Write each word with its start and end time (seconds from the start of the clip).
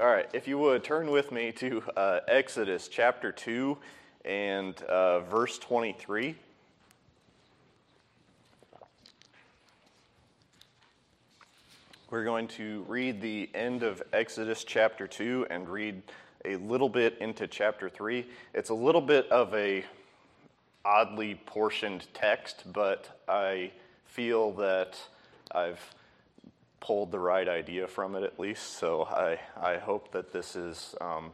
All 0.00 0.06
right, 0.06 0.28
if 0.32 0.46
you 0.46 0.58
would 0.58 0.84
turn 0.84 1.10
with 1.10 1.32
me 1.32 1.50
to 1.50 1.82
uh, 1.96 2.20
Exodus 2.28 2.86
chapter 2.86 3.32
2 3.32 3.76
and 4.24 4.80
uh, 4.82 5.18
verse 5.22 5.58
23. 5.58 6.36
We're 12.10 12.22
going 12.22 12.46
to 12.46 12.84
read 12.86 13.20
the 13.20 13.50
end 13.52 13.82
of 13.82 14.00
Exodus 14.12 14.62
chapter 14.62 15.08
2 15.08 15.48
and 15.50 15.68
read 15.68 16.00
a 16.44 16.54
little 16.54 16.88
bit 16.88 17.18
into 17.20 17.48
chapter 17.48 17.88
3. 17.88 18.24
It's 18.54 18.70
a 18.70 18.74
little 18.74 19.00
bit 19.00 19.28
of 19.32 19.52
a 19.52 19.84
oddly 20.84 21.34
portioned 21.44 22.06
text, 22.14 22.72
but 22.72 23.20
I 23.26 23.72
feel 24.06 24.52
that 24.52 24.96
I've 25.50 25.80
pulled 26.80 27.10
the 27.10 27.18
right 27.18 27.48
idea 27.48 27.86
from 27.86 28.14
it 28.14 28.22
at 28.22 28.38
least. 28.38 28.78
So 28.78 29.04
I, 29.04 29.38
I 29.60 29.78
hope 29.78 30.12
that 30.12 30.32
this 30.32 30.56
is 30.56 30.94
um, 31.00 31.32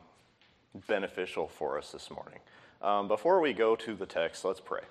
beneficial 0.87 1.49
for 1.49 1.79
us 1.79 1.93
this 1.93 2.11
morning. 2.11 2.39
Um, 2.83 3.09
before 3.09 3.41
we 3.41 3.53
go 3.53 3.77
to 3.77 3.95
the 3.95 4.07
text, 4.07 4.45
let's 4.45 4.61
pray. 4.61 4.83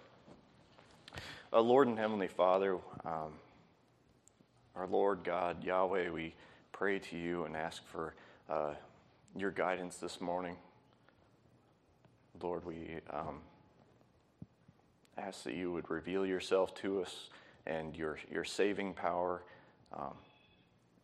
Uh, 1.51 1.61
Lord 1.61 1.87
and 1.87 1.99
Heavenly 1.99 2.27
Father, 2.27 2.77
um, 3.05 3.33
our 4.75 4.87
Lord 4.87 5.23
God, 5.23 5.63
Yahweh, 5.63 6.09
we 6.09 6.33
pray 6.71 6.97
to 6.99 7.17
you 7.17 7.43
and 7.45 7.55
ask 7.55 7.85
for 7.85 8.15
uh, 8.49 8.73
your 9.35 9.51
guidance 9.51 9.97
this 9.97 10.19
morning. 10.19 10.55
Lord, 12.41 12.65
we 12.65 12.97
um, 13.11 13.41
ask 15.17 15.43
that 15.43 15.53
you 15.53 15.71
would 15.71 15.89
reveal 15.89 16.25
yourself 16.25 16.73
to 16.75 17.01
us 17.01 17.29
and 17.65 17.95
your, 17.95 18.17
your 18.31 18.43
saving 18.43 18.93
power. 18.93 19.43
Um, 19.95 20.15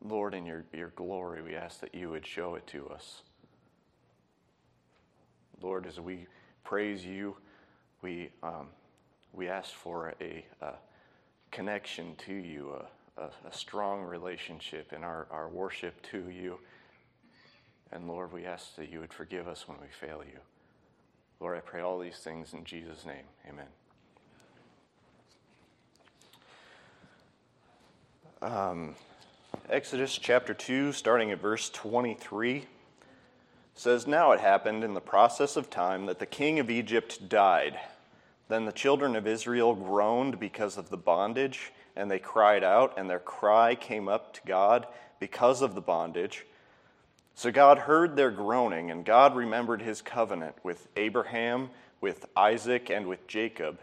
Lord, 0.04 0.34
in 0.34 0.46
your, 0.46 0.66
your 0.74 0.90
glory, 0.96 1.42
we 1.42 1.56
ask 1.56 1.82
that 1.82 1.94
you 1.94 2.10
would 2.10 2.26
show 2.26 2.56
it 2.56 2.66
to 2.68 2.88
us. 2.90 3.22
Lord, 5.62 5.86
as 5.86 6.00
we 6.00 6.28
praise 6.64 7.06
you, 7.06 7.36
we, 8.02 8.30
um, 8.42 8.68
we 9.34 9.50
ask 9.50 9.74
for 9.74 10.14
a, 10.22 10.46
a, 10.62 10.74
connection 11.52 12.16
to 12.16 12.34
you, 12.34 12.76
a, 13.18 13.22
a, 13.24 13.30
a 13.48 13.52
strong 13.52 14.04
relationship 14.04 14.94
in 14.94 15.04
our, 15.04 15.28
our 15.32 15.50
worship 15.50 16.02
to 16.12 16.30
you. 16.30 16.60
And 17.92 18.08
Lord, 18.08 18.32
we 18.32 18.46
ask 18.46 18.76
that 18.76 18.92
you 18.92 19.00
would 19.00 19.14
forgive 19.14 19.48
us 19.48 19.68
when 19.68 19.80
we 19.82 19.88
fail 20.00 20.22
you. 20.26 20.40
Lord, 21.40 21.58
I 21.58 21.62
pray 21.62 21.82
all 21.82 22.00
these 22.00 22.18
things 22.18 22.54
in 22.54 22.64
Jesus' 22.64 23.06
name. 23.06 23.26
Amen. 23.48 23.66
Um, 28.42 28.96
Exodus 29.70 30.18
chapter 30.18 30.54
2, 30.54 30.94
starting 30.94 31.32
at 31.32 31.42
verse 31.42 31.70
23, 31.70 32.66
says 33.76 34.08
Now 34.08 34.32
it 34.32 34.40
happened 34.40 34.84
in 34.84 34.94
the 34.94 35.00
process 35.00 35.56
of 35.56 35.70
time 35.70 36.08
that 36.08 36.20
the 36.20 36.26
king 36.26 36.60
of 36.60 36.70
Egypt 36.70 37.30
died. 37.30 37.80
Then 38.48 38.66
the 38.66 38.72
children 38.72 39.16
of 39.16 39.28
Israel 39.28 39.76
groaned 39.76 40.40
because 40.40 40.78
of 40.78 40.90
the 40.90 40.98
bondage, 40.98 41.72
and 41.96 42.10
they 42.10 42.20
cried 42.20 42.64
out, 42.64 42.98
and 42.98 43.10
their 43.10 43.20
cry 43.20 43.76
came 43.76 44.08
up 44.08 44.34
to 44.34 44.42
God 44.46 44.88
because 45.20 45.62
of 45.62 45.76
the 45.76 45.82
bondage. 45.82 46.46
So 47.36 47.52
God 47.52 47.78
heard 47.78 48.16
their 48.16 48.32
groaning, 48.32 48.92
and 48.92 49.06
God 49.06 49.36
remembered 49.36 49.82
his 49.82 50.02
covenant 50.02 50.56
with 50.64 50.88
Abraham, 50.96 51.70
with 52.02 52.26
Isaac, 52.36 52.90
and 52.90 53.08
with 53.08 53.28
Jacob. 53.28 53.80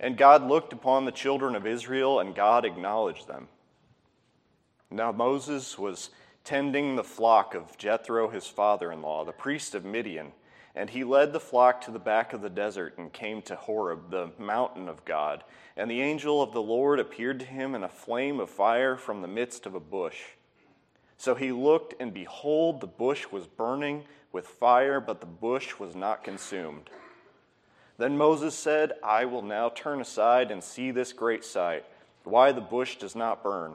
And 0.00 0.16
God 0.16 0.48
looked 0.48 0.72
upon 0.72 1.04
the 1.04 1.12
children 1.12 1.54
of 1.54 1.66
Israel, 1.66 2.20
and 2.20 2.34
God 2.34 2.64
acknowledged 2.64 3.28
them. 3.28 3.48
Now 4.90 5.12
Moses 5.12 5.78
was 5.78 6.10
tending 6.44 6.96
the 6.96 7.04
flock 7.04 7.54
of 7.54 7.76
Jethro, 7.78 8.28
his 8.28 8.46
father 8.46 8.92
in 8.92 9.02
law, 9.02 9.24
the 9.24 9.32
priest 9.32 9.74
of 9.74 9.84
Midian, 9.84 10.32
and 10.74 10.90
he 10.90 11.04
led 11.04 11.32
the 11.32 11.40
flock 11.40 11.80
to 11.82 11.90
the 11.90 11.98
back 11.98 12.32
of 12.32 12.42
the 12.42 12.50
desert 12.50 12.98
and 12.98 13.12
came 13.12 13.40
to 13.42 13.56
Horeb, 13.56 14.10
the 14.10 14.30
mountain 14.38 14.88
of 14.88 15.04
God. 15.04 15.44
And 15.76 15.90
the 15.90 16.02
angel 16.02 16.42
of 16.42 16.52
the 16.52 16.62
Lord 16.62 17.00
appeared 17.00 17.40
to 17.40 17.46
him 17.46 17.74
in 17.74 17.82
a 17.82 17.88
flame 17.88 18.40
of 18.40 18.50
fire 18.50 18.96
from 18.96 19.22
the 19.22 19.28
midst 19.28 19.66
of 19.66 19.74
a 19.74 19.80
bush. 19.80 20.20
So 21.16 21.34
he 21.34 21.52
looked, 21.52 21.94
and 22.00 22.12
behold, 22.12 22.80
the 22.80 22.86
bush 22.86 23.26
was 23.30 23.46
burning 23.46 24.04
with 24.32 24.46
fire, 24.46 25.00
but 25.00 25.20
the 25.20 25.26
bush 25.26 25.78
was 25.78 25.94
not 25.94 26.24
consumed. 26.24 26.90
Then 27.96 28.18
Moses 28.18 28.54
said, 28.54 28.92
I 29.02 29.24
will 29.24 29.42
now 29.42 29.68
turn 29.68 30.00
aside 30.00 30.50
and 30.50 30.62
see 30.62 30.90
this 30.90 31.12
great 31.12 31.44
sight, 31.44 31.84
why 32.24 32.50
the 32.50 32.60
bush 32.60 32.96
does 32.96 33.14
not 33.14 33.42
burn. 33.42 33.74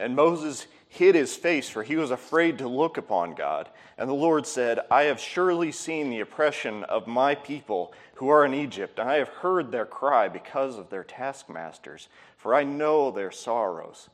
And 0.00 0.16
Moses 0.16 0.66
hid 0.88 1.14
his 1.14 1.36
face, 1.36 1.68
for 1.68 1.84
he 1.84 1.94
was 1.94 2.10
afraid 2.10 2.58
to 2.58 2.68
look 2.68 2.96
upon 2.96 3.34
God. 3.34 3.68
And 3.96 4.08
the 4.08 4.14
Lord 4.14 4.46
said, 4.46 4.80
I 4.90 5.02
have 5.02 5.20
surely 5.20 5.70
seen 5.70 6.10
the 6.10 6.20
oppression 6.20 6.82
of 6.84 7.06
my 7.06 7.34
people 7.34 7.92
who 8.14 8.28
are 8.28 8.44
in 8.44 8.54
Egypt, 8.54 8.98
and 8.98 9.08
I 9.08 9.16
have 9.16 9.28
heard 9.28 9.70
their 9.70 9.86
cry 9.86 10.28
because 10.28 10.78
of 10.78 10.90
their 10.90 11.04
taskmasters, 11.04 12.08
for 12.36 12.54
I 12.54 12.64
know 12.64 13.10
their 13.10 13.30
sorrows. 13.30 14.08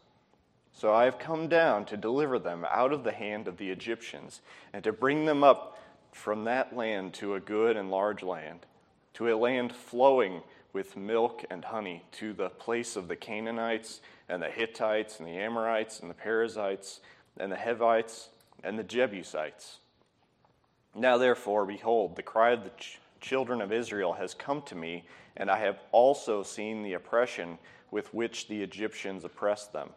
So 0.72 0.92
I 0.92 1.04
have 1.04 1.18
come 1.18 1.48
down 1.48 1.86
to 1.86 1.96
deliver 1.96 2.38
them 2.38 2.66
out 2.70 2.92
of 2.92 3.02
the 3.02 3.12
hand 3.12 3.48
of 3.48 3.56
the 3.56 3.70
Egyptians, 3.70 4.42
and 4.74 4.84
to 4.84 4.92
bring 4.92 5.24
them 5.24 5.42
up 5.42 5.78
from 6.12 6.44
that 6.44 6.76
land 6.76 7.14
to 7.14 7.34
a 7.34 7.40
good 7.40 7.76
and 7.76 7.90
large 7.90 8.22
land, 8.22 8.66
to 9.14 9.32
a 9.32 9.36
land 9.36 9.72
flowing 9.72 10.42
with 10.76 10.94
milk 10.94 11.42
and 11.48 11.64
honey, 11.64 12.04
to 12.12 12.34
the 12.34 12.50
place 12.50 12.96
of 12.96 13.08
the 13.08 13.16
Canaanites 13.16 14.02
and 14.28 14.42
the 14.42 14.50
Hittites 14.50 15.18
and 15.18 15.26
the 15.26 15.38
Amorites 15.38 16.00
and 16.00 16.10
the 16.10 16.14
Perizzites 16.14 17.00
and 17.38 17.50
the 17.50 17.56
Hivites 17.56 18.28
and 18.62 18.78
the 18.78 18.84
Jebusites. 18.84 19.78
Now, 20.94 21.16
therefore, 21.16 21.64
behold, 21.64 22.14
the 22.14 22.22
cry 22.22 22.50
of 22.50 22.62
the 22.62 22.72
ch- 22.76 23.00
children 23.22 23.62
of 23.62 23.72
Israel 23.72 24.12
has 24.12 24.34
come 24.34 24.60
to 24.66 24.74
me, 24.74 25.06
and 25.34 25.50
I 25.50 25.60
have 25.60 25.78
also 25.92 26.42
seen 26.42 26.82
the 26.82 26.92
oppression 26.92 27.56
with 27.90 28.12
which 28.12 28.46
the 28.46 28.62
Egyptians 28.62 29.24
oppressed 29.24 29.72
them. 29.72 29.88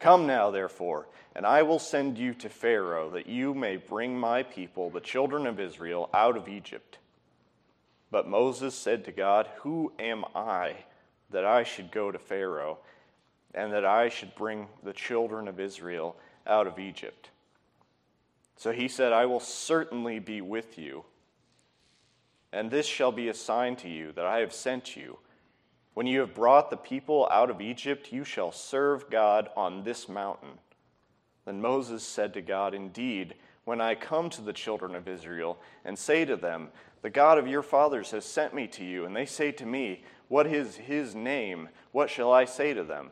Come 0.00 0.26
now, 0.26 0.50
therefore, 0.50 1.06
and 1.36 1.46
I 1.46 1.62
will 1.62 1.78
send 1.78 2.18
you 2.18 2.34
to 2.34 2.48
Pharaoh, 2.48 3.10
that 3.10 3.28
you 3.28 3.54
may 3.54 3.76
bring 3.76 4.18
my 4.18 4.42
people, 4.42 4.90
the 4.90 4.98
children 4.98 5.46
of 5.46 5.60
Israel, 5.60 6.10
out 6.12 6.36
of 6.36 6.48
Egypt. 6.48 6.98
But 8.10 8.28
Moses 8.28 8.74
said 8.74 9.04
to 9.04 9.12
God, 9.12 9.48
Who 9.58 9.92
am 9.98 10.24
I? 10.34 10.76
that 11.30 11.44
I 11.44 11.62
should 11.62 11.90
go 11.90 12.10
to 12.10 12.18
Pharaoh 12.18 12.78
and 13.54 13.72
that 13.72 13.84
I 13.84 14.08
should 14.08 14.34
bring 14.34 14.68
the 14.82 14.92
children 14.92 15.48
of 15.48 15.60
Israel 15.60 16.16
out 16.46 16.66
of 16.66 16.78
Egypt. 16.78 17.30
So 18.56 18.72
he 18.72 18.88
said, 18.88 19.12
I 19.12 19.26
will 19.26 19.40
certainly 19.40 20.18
be 20.18 20.40
with 20.40 20.78
you, 20.78 21.04
and 22.52 22.70
this 22.70 22.86
shall 22.86 23.12
be 23.12 23.28
a 23.28 23.34
sign 23.34 23.76
to 23.76 23.88
you 23.88 24.12
that 24.12 24.24
I 24.24 24.38
have 24.38 24.52
sent 24.52 24.96
you. 24.96 25.18
When 25.94 26.06
you 26.06 26.20
have 26.20 26.34
brought 26.34 26.70
the 26.70 26.76
people 26.76 27.28
out 27.30 27.50
of 27.50 27.60
Egypt, 27.60 28.12
you 28.12 28.24
shall 28.24 28.52
serve 28.52 29.10
God 29.10 29.50
on 29.56 29.84
this 29.84 30.08
mountain. 30.08 30.58
Then 31.44 31.60
Moses 31.60 32.02
said 32.02 32.34
to 32.34 32.42
God, 32.42 32.74
Indeed, 32.74 33.34
when 33.68 33.80
I 33.80 33.94
come 33.94 34.30
to 34.30 34.42
the 34.42 34.52
children 34.52 34.94
of 34.94 35.06
Israel 35.06 35.58
and 35.84 35.96
say 35.96 36.24
to 36.24 36.36
them, 36.36 36.68
The 37.02 37.10
God 37.10 37.38
of 37.38 37.46
your 37.46 37.62
fathers 37.62 38.10
has 38.10 38.24
sent 38.24 38.54
me 38.54 38.66
to 38.68 38.84
you, 38.84 39.04
and 39.04 39.14
they 39.14 39.26
say 39.26 39.52
to 39.52 39.66
me, 39.66 40.02
what 40.28 40.46
is 40.46 40.76
his 40.76 41.14
name? 41.14 41.70
What 41.92 42.10
shall 42.10 42.32
I 42.32 42.44
say 42.44 42.74
to 42.74 42.84
them? 42.84 43.10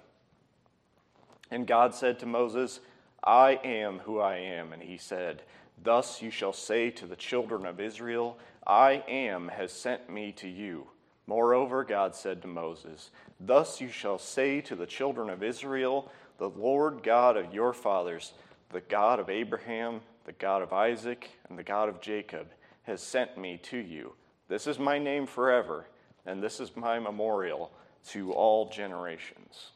And 1.50 1.66
God 1.66 1.94
said 1.94 2.18
to 2.20 2.26
Moses, 2.26 2.80
I 3.24 3.58
am 3.64 4.00
who 4.00 4.20
I 4.20 4.36
am. 4.36 4.72
And 4.72 4.82
he 4.82 4.98
said, 4.98 5.42
Thus 5.82 6.20
you 6.20 6.30
shall 6.30 6.52
say 6.52 6.90
to 6.90 7.06
the 7.06 7.16
children 7.16 7.64
of 7.64 7.80
Israel, 7.80 8.38
I 8.66 9.04
am 9.08 9.48
has 9.48 9.72
sent 9.72 10.10
me 10.10 10.32
to 10.32 10.48
you. 10.48 10.88
Moreover, 11.26 11.84
God 11.84 12.14
said 12.14 12.42
to 12.42 12.48
Moses, 12.48 13.10
Thus 13.40 13.80
you 13.80 13.88
shall 13.88 14.18
say 14.18 14.60
to 14.62 14.76
the 14.76 14.86
children 14.86 15.30
of 15.30 15.42
Israel, 15.42 16.10
The 16.38 16.50
Lord 16.50 17.02
God 17.02 17.36
of 17.36 17.54
your 17.54 17.72
fathers, 17.72 18.34
the 18.70 18.80
God 18.80 19.20
of 19.20 19.30
Abraham, 19.30 20.00
the 20.26 20.32
God 20.32 20.60
of 20.60 20.74
Isaac, 20.74 21.30
and 21.48 21.58
the 21.58 21.62
God 21.62 21.88
of 21.88 22.02
Jacob, 22.02 22.48
has 22.82 23.00
sent 23.00 23.38
me 23.38 23.58
to 23.64 23.78
you. 23.78 24.12
This 24.48 24.66
is 24.66 24.78
my 24.78 24.98
name 24.98 25.26
forever 25.26 25.86
and 26.26 26.42
this 26.42 26.60
is 26.60 26.76
my 26.76 26.98
memorial 26.98 27.70
to 28.08 28.32
all 28.32 28.68
generations. 28.68 29.70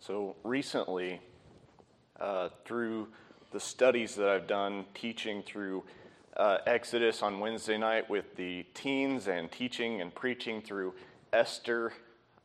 So 0.00 0.34
recently, 0.42 1.20
uh, 2.18 2.48
through 2.64 3.08
the 3.52 3.60
studies 3.60 4.14
that 4.16 4.28
I've 4.28 4.46
done 4.46 4.86
teaching 4.94 5.42
through 5.42 5.84
uh, 6.36 6.58
Exodus 6.66 7.22
on 7.22 7.40
Wednesday 7.40 7.76
night 7.76 8.08
with 8.08 8.36
the 8.36 8.64
teens 8.74 9.28
and 9.28 9.52
teaching 9.52 10.00
and 10.00 10.14
preaching 10.14 10.62
through 10.62 10.94
Esther 11.32 11.92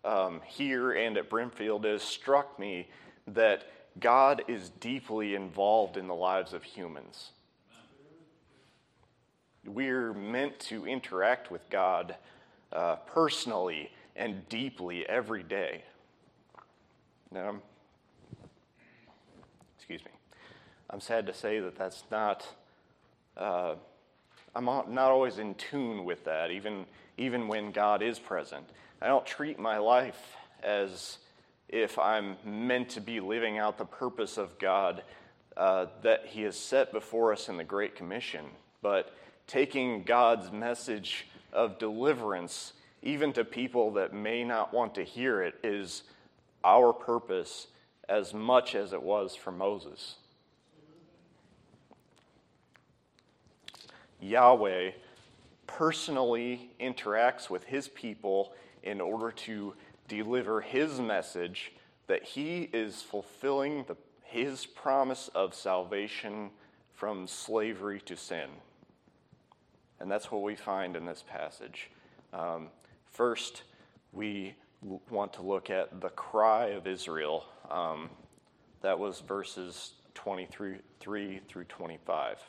um, 0.03 0.41
here 0.45 0.91
and 0.91 1.17
at 1.17 1.29
Brimfield, 1.29 1.85
has 1.85 2.01
struck 2.01 2.59
me 2.59 2.89
that 3.27 3.63
God 3.99 4.43
is 4.47 4.69
deeply 4.69 5.35
involved 5.35 5.97
in 5.97 6.07
the 6.07 6.15
lives 6.15 6.53
of 6.53 6.63
humans. 6.63 7.31
We're 9.65 10.13
meant 10.13 10.59
to 10.61 10.85
interact 10.85 11.51
with 11.51 11.69
God 11.69 12.15
uh, 12.71 12.97
personally 13.07 13.91
and 14.15 14.47
deeply 14.49 15.07
every 15.07 15.43
day. 15.43 15.83
Now, 17.31 17.57
excuse 19.77 20.03
me. 20.05 20.11
I'm 20.89 21.01
sad 21.01 21.25
to 21.27 21.33
say 21.33 21.59
that 21.59 21.77
that's 21.77 22.03
not, 22.09 22.47
uh, 23.35 23.75
I'm 24.55 24.65
not 24.65 25.11
always 25.11 25.37
in 25.37 25.55
tune 25.55 26.05
with 26.05 26.23
that, 26.25 26.49
even, 26.51 26.85
even 27.17 27.47
when 27.47 27.71
God 27.71 28.01
is 28.01 28.19
present. 28.19 28.69
I 29.01 29.07
don't 29.07 29.25
treat 29.25 29.59
my 29.59 29.77
life 29.77 30.35
as 30.63 31.17
if 31.69 31.99
I'm 31.99 32.37
meant 32.45 32.89
to 32.89 33.01
be 33.01 33.19
living 33.19 33.57
out 33.57 33.77
the 33.77 33.85
purpose 33.85 34.37
of 34.37 34.57
God 34.59 35.03
uh, 35.55 35.87
that 36.03 36.27
He 36.27 36.43
has 36.43 36.57
set 36.57 36.91
before 36.91 37.33
us 37.33 37.49
in 37.49 37.57
the 37.57 37.63
Great 37.63 37.95
Commission, 37.95 38.45
but 38.81 39.15
taking 39.47 40.03
God's 40.03 40.51
message 40.51 41.27
of 41.51 41.79
deliverance, 41.79 42.73
even 43.01 43.33
to 43.33 43.43
people 43.43 43.91
that 43.93 44.13
may 44.13 44.43
not 44.43 44.73
want 44.73 44.95
to 44.95 45.03
hear 45.03 45.41
it, 45.41 45.55
is 45.63 46.03
our 46.63 46.93
purpose 46.93 47.67
as 48.07 48.33
much 48.33 48.75
as 48.75 48.93
it 48.93 49.01
was 49.01 49.35
for 49.35 49.51
Moses. 49.51 50.15
Yahweh 54.19 54.91
personally 55.67 56.71
interacts 56.79 57.49
with 57.49 57.63
his 57.65 57.87
people 57.89 58.53
in 58.83 59.01
order 59.01 59.31
to 59.31 59.73
deliver 60.07 60.61
his 60.61 60.99
message 60.99 61.73
that 62.07 62.23
he 62.23 62.69
is 62.73 63.01
fulfilling 63.01 63.83
the, 63.87 63.97
his 64.23 64.65
promise 64.65 65.29
of 65.35 65.53
salvation 65.53 66.49
from 66.93 67.27
slavery 67.27 68.01
to 68.01 68.15
sin. 68.15 68.49
And 69.99 70.09
that's 70.09 70.31
what 70.31 70.41
we 70.41 70.55
find 70.55 70.95
in 70.95 71.05
this 71.05 71.23
passage. 71.27 71.89
Um, 72.33 72.67
first, 73.11 73.63
we 74.13 74.55
want 75.09 75.33
to 75.33 75.41
look 75.41 75.69
at 75.69 76.01
the 76.01 76.09
cry 76.09 76.67
of 76.67 76.87
Israel. 76.87 77.45
Um, 77.69 78.09
that 78.81 78.97
was 78.97 79.19
verses 79.21 79.93
23 80.13 80.77
through 80.99 81.63
25. 81.63 82.39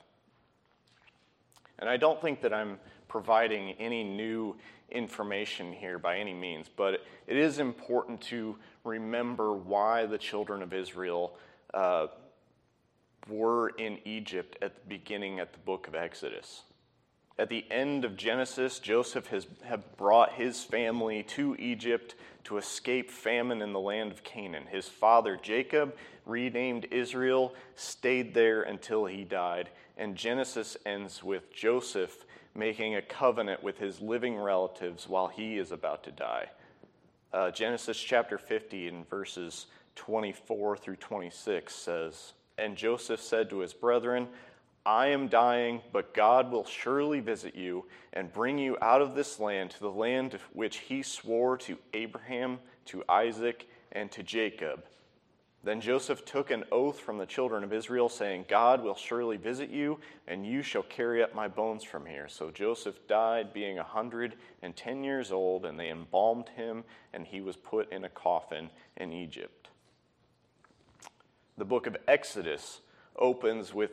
And 1.79 1.89
I 1.89 1.97
don't 1.97 2.21
think 2.21 2.41
that 2.43 2.53
I'm 2.53 2.79
providing 3.09 3.73
any 3.73 4.05
new 4.05 4.57
information 4.91 5.73
here 5.73 5.99
by 5.99 6.19
any 6.19 6.35
means, 6.35 6.67
but 6.75 7.03
it 7.29 7.37
is 7.37 7.59
important 7.59 8.23
to 8.23 8.57
remember 8.85 9.53
why 9.53 10.07
the 10.07 10.17
children 10.17 10.63
of 10.63 10.73
Israel 10.73 11.35
uh, 11.75 12.07
were 13.29 13.69
in 13.69 13.99
Egypt 14.07 14.57
at 14.63 14.75
the 14.75 14.81
beginning 14.89 15.39
at 15.39 15.53
the 15.53 15.59
book 15.59 15.87
of 15.87 15.95
Exodus. 15.95 16.63
At 17.39 17.51
the 17.51 17.67
end 17.71 18.07
of 18.07 18.17
Genesis, 18.17 18.79
Joseph 18.79 19.29
has 19.29 19.47
have 19.63 19.97
brought 19.97 20.33
his 20.33 20.65
family 20.65 21.23
to 21.25 21.55
Egypt 21.59 22.15
to 22.45 22.57
escape 22.57 23.11
famine 23.11 23.61
in 23.61 23.75
the 23.75 23.79
land 23.79 24.11
of 24.11 24.25
Canaan. 24.25 24.65
His 24.67 24.89
father 24.89 25.39
Jacob, 25.41 25.95
renamed 26.25 26.87
Israel, 26.91 27.55
stayed 27.77 28.33
there 28.33 28.63
until 28.63 29.05
he 29.05 29.23
died. 29.23 29.69
And 29.99 30.17
Genesis 30.17 30.79
ends 30.87 31.23
with 31.23 31.53
Joseph 31.53 32.25
making 32.55 32.97
a 32.97 33.03
covenant 33.03 33.63
with 33.63 33.79
his 33.79 34.01
living 34.01 34.37
relatives 34.37 35.09
while 35.09 35.29
he 35.29 35.59
is 35.59 35.71
about 35.71 36.03
to 36.05 36.11
die. 36.11 36.49
Uh, 37.33 37.51
Genesis 37.51 37.99
chapter 37.99 38.39
50 38.39 38.89
in 38.89 39.05
verses 39.05 39.67
24 39.97 40.77
through 40.79 40.97
26 40.97 41.75
says, 41.75 42.33
And 42.57 42.77
Joseph 42.77 43.21
said 43.21 43.51
to 43.51 43.59
his 43.59 43.75
brethren, 43.75 44.29
I 44.87 45.09
am 45.09 45.29
dying, 45.29 45.83
but 45.93 46.15
God 46.15 46.51
will 46.51 46.65
surely 46.65 47.21
visit 47.21 47.55
you 47.55 47.85
and 48.15 48.33
bring 48.33 48.57
you 48.59 48.79
out 48.81 49.03
of 49.03 49.15
this 49.15 49.39
land 49.39 49.71
to 49.73 49.81
the 49.81 49.91
land 49.91 50.39
which 50.55 50.79
he 50.79 51.03
swore 51.03 51.59
to 51.59 51.77
Abraham, 51.93 52.59
to 52.87 53.05
Isaac, 53.07 53.69
and 53.93 54.11
to 54.13 54.23
Jacob. 54.23 54.85
Then 55.69 55.83
Joseph 55.83 56.25
took 56.25 56.51
an 56.51 56.65
oath 56.73 56.99
from 56.99 57.19
the 57.19 57.27
children 57.27 57.63
of 57.63 57.75
Israel, 57.75 58.09
saying, 58.09 58.47
God 58.49 58.83
will 58.83 58.95
surely 58.95 59.37
visit 59.37 59.69
you, 59.69 59.99
and 60.27 60.47
you 60.47 60.63
shall 60.63 60.83
carry 60.85 61.23
up 61.23 61.35
my 61.35 61.47
bones 61.47 61.85
from 61.85 62.07
here. 62.07 62.27
So 62.27 62.51
Joseph 62.51 63.07
died, 63.07 63.53
being 63.53 63.79
a 63.79 63.85
hundred 63.85 64.37
and 64.63 64.75
ten 64.75 65.05
years 65.05 65.31
old, 65.31 65.67
and 65.67 65.79
they 65.79 65.91
embalmed 65.91 66.49
him, 66.57 66.85
and 67.13 67.27
he 67.27 67.43
was 67.43 67.55
put 67.55 67.93
in 67.93 68.05
a 68.05 68.09
coffin 68.09 68.71
in 68.97 69.13
Egypt. 69.13 69.69
The 71.59 71.67
book 71.67 71.87
of 71.87 71.99
Exodus 72.09 72.81
opens 73.17 73.75
with 73.75 73.91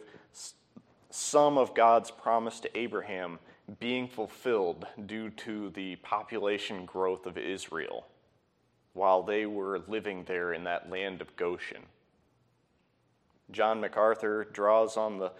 some 1.09 1.57
of 1.57 1.75
God's 1.75 2.09
promise 2.09 2.61
to 2.61 2.77
Abraham 2.77 3.37
being 3.81 4.07
fulfilled 4.07 4.87
due 5.05 5.29
to 5.31 5.71
the 5.71 5.97
population 5.97 6.85
growth 6.85 7.25
of 7.25 7.37
Israel 7.37 8.05
while 8.95 9.21
they 9.21 9.45
were 9.45 9.81
living 9.87 10.23
there 10.23 10.53
in 10.53 10.63
that 10.63 10.89
land 10.89 11.21
of 11.21 11.35
Goshen. 11.35 11.83
John 13.51 13.79
MacArthur 13.79 14.45
draws 14.45 14.97
on 14.97 15.19
the 15.19 15.31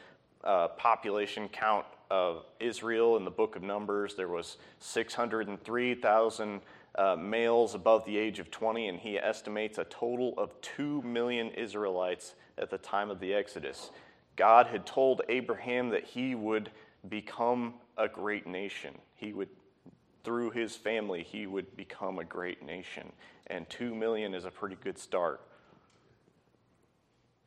uh, 0.44 0.68
population 0.68 1.50
count 1.50 1.86
of 2.12 2.46
Israel 2.60 3.18
in 3.18 3.26
the 3.26 3.32
book 3.32 3.56
of 3.56 3.64
Numbers. 3.64 4.14
There 4.14 4.28
was 4.28 4.58
603,000 4.80 6.62
uh, 6.98 7.16
males 7.16 7.74
above 7.74 8.06
the 8.06 8.18
age 8.18 8.40
of 8.40 8.52
20, 8.52 8.88
and 8.90 9.00
he 9.00 9.18
estimates 9.18 9.78
a 9.78 9.86
total 9.86 10.34
of 10.38 10.60
2 10.62 11.02
million 11.02 11.50
Israelites 11.52 12.36
at 12.58 12.70
the 12.70 12.78
time 12.78 13.10
of 13.10 13.20
the 13.20 13.34
Exodus. 13.34 13.90
God 14.36 14.68
had 14.68 14.86
told 14.86 15.22
Abraham 15.30 15.90
that 15.90 16.04
he 16.04 16.36
would 16.36 16.72
become 17.10 17.76
a 17.98 18.08
great 18.08 18.46
nation. 18.46 18.94
He 19.16 19.34
would, 19.34 19.50
through 20.26 20.50
his 20.50 20.76
family, 20.76 21.24
he 21.24 21.46
would 21.48 21.78
become 21.78 22.20
a 22.20 22.26
great 22.26 22.66
nation. 22.66 23.14
And 23.48 23.70
two 23.70 23.94
million 23.96 24.34
is 24.34 24.44
a 24.44 24.52
pretty 24.52 24.76
good 24.84 24.98
start. 24.98 25.40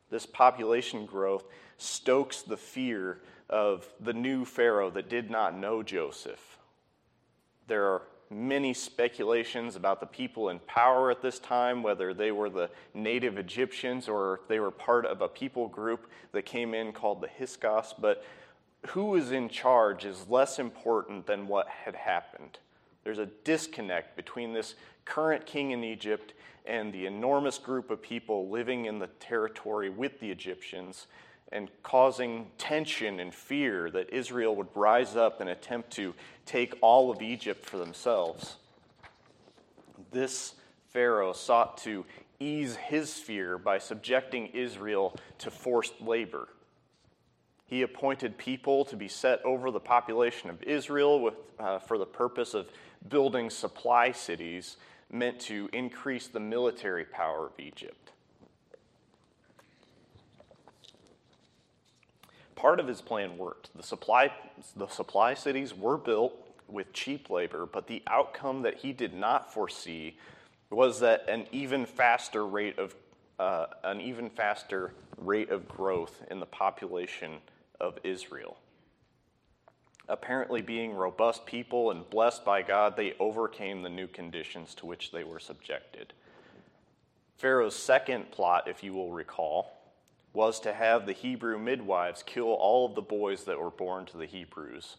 This 0.09 0.25
population 0.25 1.05
growth 1.05 1.43
stokes 1.77 2.41
the 2.41 2.57
fear 2.57 3.19
of 3.49 3.87
the 3.99 4.13
new 4.13 4.45
Pharaoh 4.45 4.89
that 4.91 5.09
did 5.09 5.29
not 5.29 5.55
know 5.55 5.83
Joseph. 5.83 6.57
There 7.67 7.85
are 7.85 8.01
many 8.31 8.73
speculations 8.73 9.75
about 9.75 9.99
the 9.99 10.05
people 10.05 10.49
in 10.49 10.59
power 10.59 11.11
at 11.11 11.21
this 11.21 11.39
time, 11.39 11.83
whether 11.83 12.13
they 12.13 12.31
were 12.31 12.49
the 12.49 12.69
native 12.93 13.37
Egyptians 13.37 14.07
or 14.07 14.41
they 14.47 14.59
were 14.59 14.71
part 14.71 15.05
of 15.05 15.21
a 15.21 15.27
people 15.27 15.67
group 15.67 16.07
that 16.31 16.45
came 16.45 16.73
in 16.73 16.91
called 16.93 17.21
the 17.21 17.27
Hyksos. 17.27 17.93
But 17.99 18.23
who 18.87 19.05
was 19.05 19.31
in 19.31 19.49
charge 19.49 20.05
is 20.05 20.27
less 20.29 20.59
important 20.59 21.27
than 21.27 21.47
what 21.47 21.67
had 21.67 21.95
happened. 21.95 22.59
There's 23.03 23.19
a 23.19 23.27
disconnect 23.43 24.15
between 24.15 24.53
this 24.53 24.75
current 25.05 25.45
king 25.45 25.71
in 25.71 25.83
Egypt 25.83 26.33
and 26.65 26.93
the 26.93 27.05
enormous 27.05 27.57
group 27.57 27.89
of 27.89 28.01
people 28.01 28.49
living 28.49 28.85
in 28.85 28.99
the 28.99 29.07
territory 29.07 29.89
with 29.89 30.19
the 30.19 30.29
Egyptians 30.29 31.07
and 31.51 31.69
causing 31.81 32.47
tension 32.57 33.19
and 33.19 33.33
fear 33.33 33.89
that 33.89 34.13
Israel 34.13 34.55
would 34.55 34.67
rise 34.75 35.15
up 35.15 35.41
and 35.41 35.49
attempt 35.49 35.91
to 35.91 36.13
take 36.45 36.75
all 36.81 37.09
of 37.09 37.21
Egypt 37.21 37.65
for 37.65 37.77
themselves. 37.77 38.57
This 40.11 40.53
Pharaoh 40.89 41.33
sought 41.33 41.77
to 41.79 42.05
ease 42.39 42.75
his 42.75 43.13
fear 43.15 43.57
by 43.57 43.79
subjecting 43.79 44.47
Israel 44.47 45.15
to 45.39 45.51
forced 45.51 45.99
labor. 46.01 46.49
He 47.65 47.81
appointed 47.83 48.37
people 48.37 48.85
to 48.85 48.95
be 48.95 49.07
set 49.07 49.43
over 49.45 49.69
the 49.69 49.79
population 49.79 50.49
of 50.49 50.63
Israel 50.63 51.19
with, 51.19 51.35
uh, 51.59 51.79
for 51.79 51.97
the 51.97 52.05
purpose 52.05 52.53
of 52.53 52.67
building 53.07 53.49
supply 53.49 54.11
cities 54.11 54.77
meant 55.11 55.39
to 55.39 55.69
increase 55.73 56.27
the 56.27 56.39
military 56.39 57.05
power 57.05 57.47
of 57.47 57.53
Egypt. 57.59 58.09
part 62.59 62.79
of 62.81 62.87
his 62.87 63.01
plan 63.01 63.37
worked. 63.37 63.69
The 63.75 63.83
supply, 63.83 64.31
the 64.75 64.87
supply 64.87 65.33
cities 65.33 65.73
were 65.73 65.97
built 65.97 66.33
with 66.67 66.91
cheap 66.91 67.29
labor, 67.29 67.65
but 67.65 67.87
the 67.87 68.03
outcome 68.05 68.63
that 68.63 68.75
he 68.75 68.91
did 68.91 69.13
not 69.13 69.51
foresee 69.53 70.17
was 70.69 70.99
that 70.99 71.27
an 71.29 71.47
even 71.51 71.85
faster 71.85 72.45
rate 72.45 72.77
of 72.77 72.93
uh, 73.39 73.67
an 73.85 74.01
even 74.01 74.29
faster 74.29 74.91
rate 75.17 75.49
of 75.49 75.67
growth 75.69 76.21
in 76.29 76.41
the 76.41 76.45
population 76.45 77.37
of 77.79 77.97
Israel. 78.03 78.57
Apparently, 80.09 80.61
being 80.61 80.93
robust 80.93 81.45
people 81.45 81.91
and 81.91 82.09
blessed 82.09 82.43
by 82.43 82.63
God, 82.63 82.97
they 82.97 83.13
overcame 83.19 83.83
the 83.83 83.89
new 83.89 84.07
conditions 84.07 84.73
to 84.75 84.87
which 84.87 85.11
they 85.11 85.23
were 85.23 85.39
subjected. 85.39 86.13
Pharaoh's 87.37 87.75
second 87.75 88.31
plot, 88.31 88.67
if 88.67 88.83
you 88.83 88.93
will 88.93 89.11
recall, 89.11 89.71
was 90.33 90.59
to 90.61 90.73
have 90.73 91.05
the 91.05 91.13
Hebrew 91.13 91.59
midwives 91.59 92.23
kill 92.23 92.47
all 92.47 92.85
of 92.85 92.95
the 92.95 93.01
boys 93.01 93.43
that 93.43 93.59
were 93.59 93.69
born 93.69 94.05
to 94.07 94.17
the 94.17 94.25
Hebrews. 94.25 94.97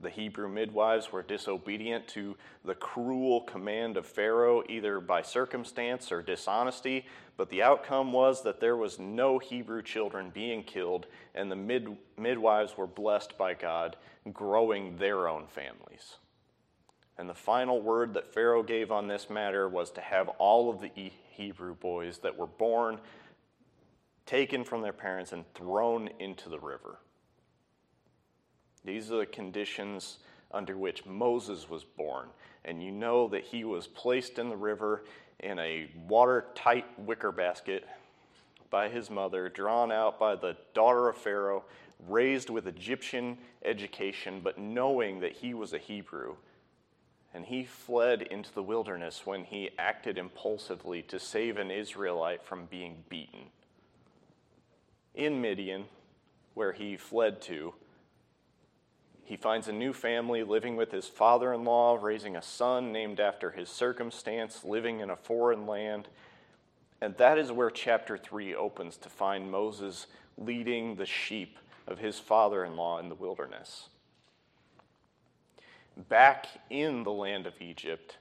The 0.00 0.10
Hebrew 0.10 0.48
midwives 0.48 1.10
were 1.10 1.22
disobedient 1.22 2.06
to 2.08 2.36
the 2.64 2.76
cruel 2.76 3.40
command 3.40 3.96
of 3.96 4.06
Pharaoh, 4.06 4.62
either 4.68 5.00
by 5.00 5.22
circumstance 5.22 6.12
or 6.12 6.22
dishonesty, 6.22 7.04
but 7.36 7.50
the 7.50 7.64
outcome 7.64 8.12
was 8.12 8.42
that 8.44 8.60
there 8.60 8.76
was 8.76 9.00
no 9.00 9.38
Hebrew 9.38 9.82
children 9.82 10.30
being 10.30 10.62
killed, 10.62 11.06
and 11.34 11.50
the 11.50 11.56
mid- 11.56 11.96
midwives 12.16 12.76
were 12.76 12.86
blessed 12.86 13.36
by 13.36 13.54
God, 13.54 13.96
growing 14.32 14.96
their 14.98 15.26
own 15.26 15.46
families. 15.48 16.16
And 17.16 17.28
the 17.28 17.34
final 17.34 17.82
word 17.82 18.14
that 18.14 18.32
Pharaoh 18.32 18.62
gave 18.62 18.92
on 18.92 19.08
this 19.08 19.28
matter 19.28 19.68
was 19.68 19.90
to 19.92 20.00
have 20.00 20.28
all 20.28 20.70
of 20.70 20.80
the 20.80 20.92
Hebrew 21.30 21.74
boys 21.74 22.18
that 22.18 22.38
were 22.38 22.46
born 22.46 23.00
taken 24.26 24.62
from 24.62 24.82
their 24.82 24.92
parents 24.92 25.32
and 25.32 25.44
thrown 25.54 26.08
into 26.20 26.48
the 26.48 26.60
river. 26.60 26.98
These 28.84 29.10
are 29.10 29.18
the 29.18 29.26
conditions 29.26 30.18
under 30.52 30.76
which 30.76 31.04
Moses 31.04 31.68
was 31.68 31.84
born. 31.84 32.28
And 32.64 32.82
you 32.82 32.90
know 32.90 33.28
that 33.28 33.44
he 33.44 33.64
was 33.64 33.86
placed 33.86 34.38
in 34.38 34.48
the 34.48 34.56
river 34.56 35.04
in 35.40 35.58
a 35.58 35.90
watertight 36.06 36.86
wicker 36.98 37.32
basket 37.32 37.86
by 38.70 38.88
his 38.88 39.10
mother, 39.10 39.48
drawn 39.48 39.90
out 39.90 40.18
by 40.18 40.34
the 40.36 40.56
daughter 40.74 41.08
of 41.08 41.16
Pharaoh, 41.16 41.64
raised 42.06 42.50
with 42.50 42.66
Egyptian 42.66 43.38
education, 43.64 44.40
but 44.42 44.58
knowing 44.58 45.20
that 45.20 45.32
he 45.32 45.54
was 45.54 45.72
a 45.72 45.78
Hebrew. 45.78 46.36
And 47.32 47.44
he 47.46 47.64
fled 47.64 48.22
into 48.22 48.52
the 48.52 48.62
wilderness 48.62 49.24
when 49.24 49.44
he 49.44 49.70
acted 49.78 50.18
impulsively 50.18 51.02
to 51.02 51.18
save 51.18 51.56
an 51.56 51.70
Israelite 51.70 52.42
from 52.42 52.66
being 52.66 53.04
beaten 53.08 53.50
in 55.18 55.40
Midian, 55.40 55.84
where 56.54 56.72
he 56.72 56.96
fled 56.96 57.42
to, 57.42 57.74
he 59.28 59.36
finds 59.36 59.68
a 59.68 59.72
new 59.72 59.92
family 59.92 60.42
living 60.42 60.74
with 60.74 60.90
his 60.90 61.06
father 61.06 61.52
in 61.52 61.62
law, 61.62 61.98
raising 62.00 62.34
a 62.34 62.40
son 62.40 62.92
named 62.92 63.20
after 63.20 63.50
his 63.50 63.68
circumstance, 63.68 64.64
living 64.64 65.00
in 65.00 65.10
a 65.10 65.16
foreign 65.16 65.66
land. 65.66 66.08
And 67.02 67.14
that 67.18 67.36
is 67.36 67.52
where 67.52 67.68
chapter 67.68 68.16
3 68.16 68.54
opens 68.54 68.96
to 68.96 69.10
find 69.10 69.50
Moses 69.50 70.06
leading 70.38 70.96
the 70.96 71.04
sheep 71.04 71.58
of 71.86 71.98
his 71.98 72.18
father 72.18 72.64
in 72.64 72.74
law 72.74 73.00
in 73.00 73.10
the 73.10 73.14
wilderness. 73.14 73.90
Back 76.08 76.46
in 76.70 77.02
the 77.02 77.12
land 77.12 77.46
of 77.46 77.60
Egypt, 77.60 78.16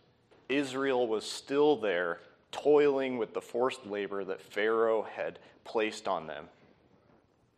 Israel 0.50 1.08
was 1.08 1.24
still 1.24 1.78
there, 1.78 2.20
toiling 2.52 3.18
with 3.18 3.34
the 3.34 3.42
forced 3.42 3.86
labor 3.86 4.26
that 4.26 4.42
Pharaoh 4.42 5.08
had 5.16 5.40
placed 5.64 6.06
on 6.06 6.28
them 6.28 6.50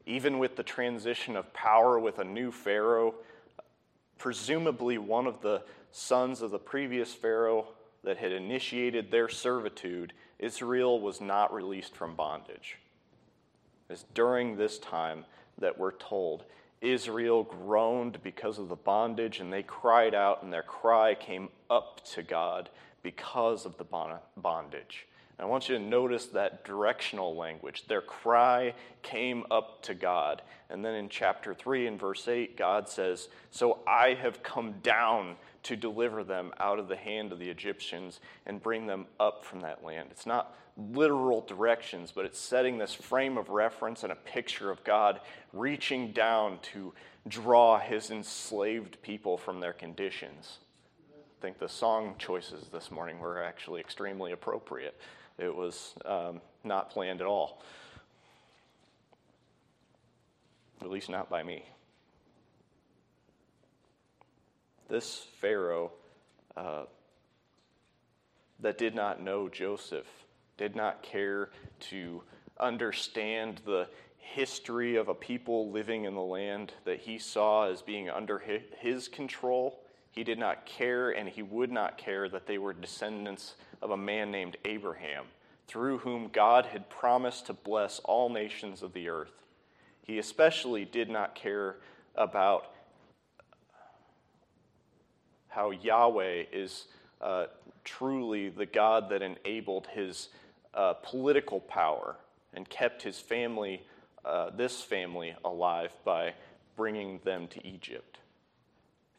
even 0.10 0.40
with 0.40 0.56
the 0.56 0.64
transition 0.64 1.36
of 1.36 1.54
power 1.54 2.00
with 2.00 2.18
a 2.18 2.24
new 2.24 2.52
Pharaoh, 2.52 3.14
presumably 4.20 5.00
one 5.00 5.26
of 5.26 5.42
the 5.42 5.64
sons 5.92 6.44
of 6.44 6.52
the 6.52 6.60
previous 6.60 7.14
Pharaoh 7.14 7.66
that 8.04 8.18
had 8.18 8.32
initiated 8.32 9.10
their 9.10 9.28
servitude, 9.28 10.14
Israel 10.38 11.00
was 11.00 11.20
not 11.20 11.54
released 11.54 11.96
from 11.96 12.16
bondage. 12.16 12.78
It's 13.90 14.06
during 14.14 14.56
this 14.56 14.78
time 14.78 15.26
that 15.58 15.80
we're 15.80 15.94
told 15.94 16.44
Israel 16.82 17.44
groaned 17.44 18.22
because 18.24 18.60
of 18.60 18.70
the 18.70 18.76
bondage, 18.76 19.40
and 19.40 19.52
they 19.52 19.64
cried 19.64 20.14
out, 20.14 20.44
and 20.44 20.54
their 20.54 20.64
cry 20.64 21.14
came 21.16 21.50
up 21.70 22.06
to 22.14 22.24
God 22.24 22.70
because 23.04 23.66
of 23.66 23.78
the 23.78 23.86
bondage. 24.38 25.08
I 25.40 25.46
want 25.46 25.70
you 25.70 25.78
to 25.78 25.84
notice 25.84 26.26
that 26.28 26.66
directional 26.66 27.36
language. 27.36 27.86
Their 27.88 28.02
cry 28.02 28.74
came 29.02 29.46
up 29.50 29.82
to 29.84 29.94
God. 29.94 30.42
And 30.70 30.84
then 30.84 30.96
in 30.96 31.08
chapter 31.08 31.54
3 31.54 31.88
and 31.88 32.00
verse 32.00 32.28
8, 32.28 32.58
God 32.58 32.90
says, 32.90 33.30
So 33.50 33.80
I 33.88 34.16
have 34.16 34.44
come 34.44 34.76
down 34.84 35.38
to 35.64 35.78
deliver 35.78 36.24
them 36.24 36.52
out 36.60 36.78
of 36.78 36.90
the 36.90 36.98
hand 36.98 37.32
of 37.32 37.40
the 37.40 37.50
Egyptians 37.50 38.20
and 38.46 38.62
bring 38.62 38.86
them 38.86 39.06
up 39.20 39.46
from 39.46 39.62
that 39.62 39.84
land. 39.84 40.10
It's 40.12 40.26
not 40.26 40.56
literal 40.92 41.42
directions, 41.42 42.12
but 42.14 42.26
it's 42.26 42.40
setting 42.40 42.78
this 42.78 42.94
frame 42.94 43.38
of 43.38 43.50
reference 43.50 44.04
and 44.04 44.12
a 44.12 44.16
picture 44.16 44.70
of 44.70 44.84
God 44.84 45.22
reaching 45.54 46.12
down 46.12 46.60
to 46.74 46.94
draw 47.28 47.80
his 47.80 48.12
enslaved 48.12 49.02
people 49.02 49.38
from 49.38 49.60
their 49.60 49.74
conditions. 49.74 50.60
I 51.12 51.42
think 51.42 51.60
the 51.60 51.70
song 51.70 52.16
choices 52.18 52.68
this 52.68 52.92
morning 52.92 53.20
were 53.20 53.42
actually 53.42 53.80
extremely 53.80 54.34
appropriate. 54.34 55.00
It 55.40 55.56
was 55.56 55.94
um, 56.06 56.42
not 56.64 56.90
planned 56.90 57.22
at 57.22 57.28
all, 57.28 57.62
at 60.82 60.90
least 60.90 61.10
not 61.10 61.30
by 61.30 61.44
me. 61.44 61.64
This 64.90 65.26
Pharaoh 65.40 65.92
uh, 66.58 66.84
that 68.60 68.78
did 68.78 68.96
not 68.96 69.22
know 69.22 69.48
Joseph, 69.48 70.08
did 70.58 70.76
not 70.76 71.04
care 71.04 71.52
to 71.92 72.22
understand 72.60 73.62
the 73.66 73.88
history 74.18 74.98
of 74.98 75.08
a 75.08 75.16
people 75.16 75.72
living 75.72 76.04
in 76.04 76.16
the 76.16 76.22
land 76.22 76.74
that 76.84 77.00
he 77.00 77.18
saw 77.18 77.70
as 77.70 77.82
being 77.82 78.10
under 78.10 78.44
his 78.80 79.08
control. 79.08 79.80
He 80.12 80.24
did 80.24 80.38
not 80.38 80.66
care 80.66 81.12
and 81.12 81.30
he 81.30 81.42
would 81.42 81.72
not 81.72 81.98
care 81.98 82.28
that 82.28 82.46
they 82.46 82.58
were 82.58 82.74
descendants 82.74 83.56
of 83.82 83.92
a 83.92 83.98
man 83.98 84.32
named 84.32 84.58
Abraham, 84.66 85.26
through 85.68 86.00
whom 86.00 86.30
God 86.30 86.68
had 86.68 86.90
promised 86.90 87.46
to 87.48 87.54
bless 87.54 88.00
all 88.00 88.30
nations 88.30 88.82
of 88.82 88.94
the 88.94 89.10
earth. 89.10 89.44
He 90.02 90.18
especially 90.18 90.86
did 90.86 91.10
not 91.10 91.36
care 91.36 91.78
about 92.16 92.72
how 95.50 95.72
Yahweh 95.72 96.46
is 96.52 96.86
uh, 97.22 97.46
truly 97.84 98.50
the 98.50 98.66
God 98.66 99.10
that 99.10 99.22
enabled 99.22 99.88
his 99.88 100.30
uh, 100.74 100.94
political 100.94 101.60
power 101.60 102.16
and 102.54 102.70
kept 102.70 103.02
his 103.02 103.20
family, 103.20 103.84
uh, 104.26 104.50
this 104.52 104.82
family, 104.82 105.36
alive 105.44 105.92
by 106.04 106.34
bringing 106.76 107.20
them 107.24 107.48
to 107.48 107.68
Egypt. 107.68 108.20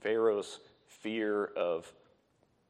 Pharaoh's 0.00 0.60
fear 0.86 1.46
of 1.56 1.92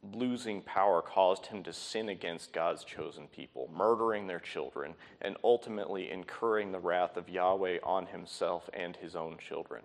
losing 0.03 0.63
power 0.63 1.03
caused 1.03 1.47
him 1.47 1.63
to 1.63 1.73
sin 1.73 2.09
against 2.09 2.53
God's 2.53 2.85
chosen 2.85 3.27
people, 3.29 3.71
murdering 3.75 4.27
their 4.27 4.41
children, 4.41 4.95
and 5.21 5.37
ultimately 5.45 6.11
incurring 6.11 6.73
the 6.73 6.79
wrath 6.79 7.17
of 7.17 7.29
Yahweh 7.29 7.79
on 7.83 8.07
himself 8.07 8.71
and 8.73 8.97
his 8.97 9.15
own 9.15 9.37
children. 9.39 9.83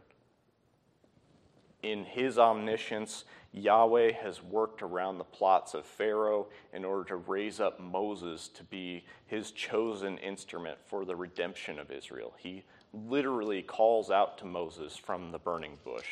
In 1.84 2.05
his 2.05 2.39
omniscience, 2.39 3.25
Yahweh 3.51 4.13
has 4.13 4.41
worked 4.41 4.81
around 4.81 5.17
the 5.17 5.24
plots 5.24 5.74
of 5.74 5.86
Pharaoh 5.86 6.48
in 6.74 6.84
order 6.84 7.03
to 7.10 7.15
raise 7.15 7.60
up 7.60 7.79
Moses 7.79 8.48
to 8.50 8.63
be 8.63 9.05
his 9.27 9.51
chosen 9.51 10.17
instrument 10.17 10.77
for 10.86 11.05
the 11.05 11.15
redemption 11.15 11.77
of 11.77 11.91
Israel. 11.91 12.34
He 12.38 12.63
literally 12.91 13.62
calls 13.62 14.10
out 14.10 14.38
to 14.39 14.45
Moses 14.45 14.98
from 14.98 15.31
the 15.31 15.38
burning 15.38 15.77
bush. 15.84 16.07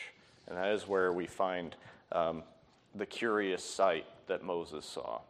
And 0.48 0.58
that 0.58 0.70
is 0.70 0.88
where 0.88 1.12
we 1.12 1.26
find 1.26 1.76
um, 2.12 2.44
the 2.96 3.06
curious 3.06 3.64
sight 3.64 4.06
that 4.28 4.44
Moses 4.44 4.86
saw. 4.86 5.22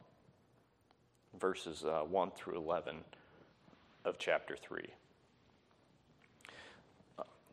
Verses 1.40 1.84
uh, 1.84 2.02
1 2.02 2.32
through 2.32 2.58
11 2.58 2.98
of 4.06 4.18
chapter 4.18 4.56
3. 4.56 4.82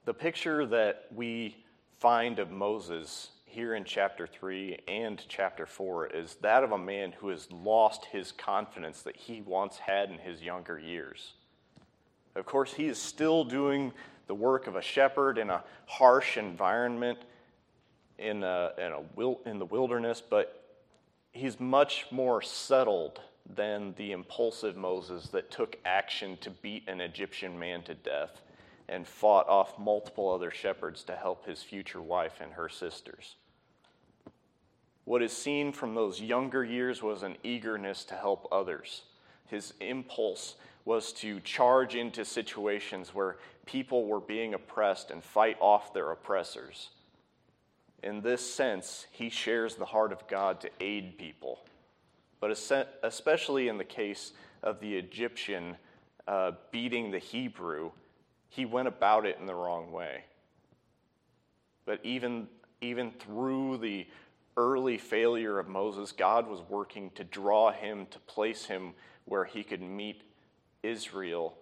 The 0.05 0.15
picture 0.15 0.67
that 0.67 1.07
we 1.15 1.57
find 1.99 2.39
of 2.39 2.51
Moses 2.51 3.31
here 3.45 3.75
in 3.75 3.85
chapter 3.85 4.27
3 4.27 4.79
and 4.89 5.23
chapter 5.29 5.67
4 5.67 6.07
is 6.09 6.37
that 6.37 6.63
of 6.63 6.73
a 6.73 6.79
man 6.79 7.13
who 7.13 7.29
has 7.29 7.51
lost 7.51 8.07
his 8.07 8.33
confidence 8.33 9.03
that 9.03 9.17
he 9.17 9.43
once 9.43 9.79
had 9.79 10.11
in 10.11 10.19
his 10.19 10.41
younger 10.41 10.79
years. 10.79 11.35
Of 12.37 12.47
course, 12.47 12.73
he 12.73 12.87
is 12.87 12.99
still 12.99 13.45
doing 13.45 13.93
the 14.29 14.35
work 14.35 14.67
of 14.67 14.77
a 14.77 14.83
shepherd 14.83 15.37
in 15.37 15.51
a 15.51 15.65
harsh 15.87 16.37
environment 16.37 17.19
in, 18.21 18.45
a, 18.45 18.71
in, 18.79 18.93
a, 18.93 19.49
in 19.49 19.59
the 19.59 19.65
wilderness, 19.65 20.23
but 20.29 20.63
he's 21.33 21.59
much 21.59 22.07
more 22.11 22.43
settled 22.43 23.21
than 23.57 23.95
the 23.97 24.13
impulsive 24.13 24.77
Moses 24.77 25.29
that 25.29 25.51
took 25.51 25.77
action 25.85 26.37
to 26.43 26.51
beat 26.51 26.89
an 26.89 27.01
Egyptian 27.01 27.59
man 27.59 27.83
to 27.83 27.95
death 27.95 28.43
and 28.89 29.07
fought 29.07 29.49
off 29.49 29.79
multiple 29.79 30.31
other 30.31 30.51
shepherds 30.51 31.03
to 31.05 31.17
help 31.17 31.47
his 31.47 31.63
future 31.63 32.03
wife 32.03 32.41
and 32.41 32.53
her 32.53 32.69
sisters. 32.69 33.37
What 35.05 35.23
is 35.23 35.33
seen 35.33 35.73
from 35.73 35.95
those 35.95 36.21
younger 36.21 36.65
years 36.65 37.03
was 37.03 37.23
an 37.23 37.37
eagerness 37.43 38.05
to 38.05 38.15
help 38.15 38.47
others. 38.53 39.03
His 39.47 39.73
impulse 39.81 40.57
was 40.85 41.13
to 41.15 41.41
charge 41.41 41.95
into 41.95 42.25
situations 42.25 43.15
where 43.15 43.37
people 43.67 44.07
were 44.07 44.21
being 44.21 44.55
oppressed 44.55 45.11
and 45.11 45.23
fight 45.23 45.57
off 45.61 45.93
their 45.93 46.11
oppressors. 46.11 46.91
In 48.03 48.23
this 48.23 48.49
sense, 48.55 49.07
he 49.11 49.29
shares 49.29 49.75
the 49.75 49.85
heart 49.85 50.13
of 50.13 50.27
God 50.27 50.61
to 50.63 50.71
aid 50.81 51.19
people. 51.19 51.61
But 52.41 52.51
especially 53.03 53.69
in 53.69 53.77
the 53.77 53.85
case 53.85 54.33
of 54.63 54.81
the 54.81 54.97
Egyptian 54.97 55.77
uh, 56.27 56.53
beating 56.71 57.11
the 57.11 57.19
Hebrew, 57.19 57.91
he 58.49 58.65
went 58.65 58.89
about 58.89 59.27
it 59.27 59.37
in 59.39 59.47
the 59.47 59.55
wrong 59.55 59.93
way. 59.93 60.25
But 61.85 62.01
even, 62.03 62.49
even 62.81 63.11
through 63.11 63.79
the 63.79 64.07
early 64.57 64.97
failure 64.97 65.59
of 65.59 65.69
Moses, 65.69 66.13
God 66.13 66.49
was 66.49 66.61
working 66.69 67.11
to 67.17 67.25
draw 67.25 67.73
him, 67.73 68.07
to 68.11 68.19
place 68.21 68.67
him 68.67 68.95
where 69.27 69.45
he 69.45 69.63
could 69.63 69.83
meet 69.83 70.23
Israel 70.83 71.59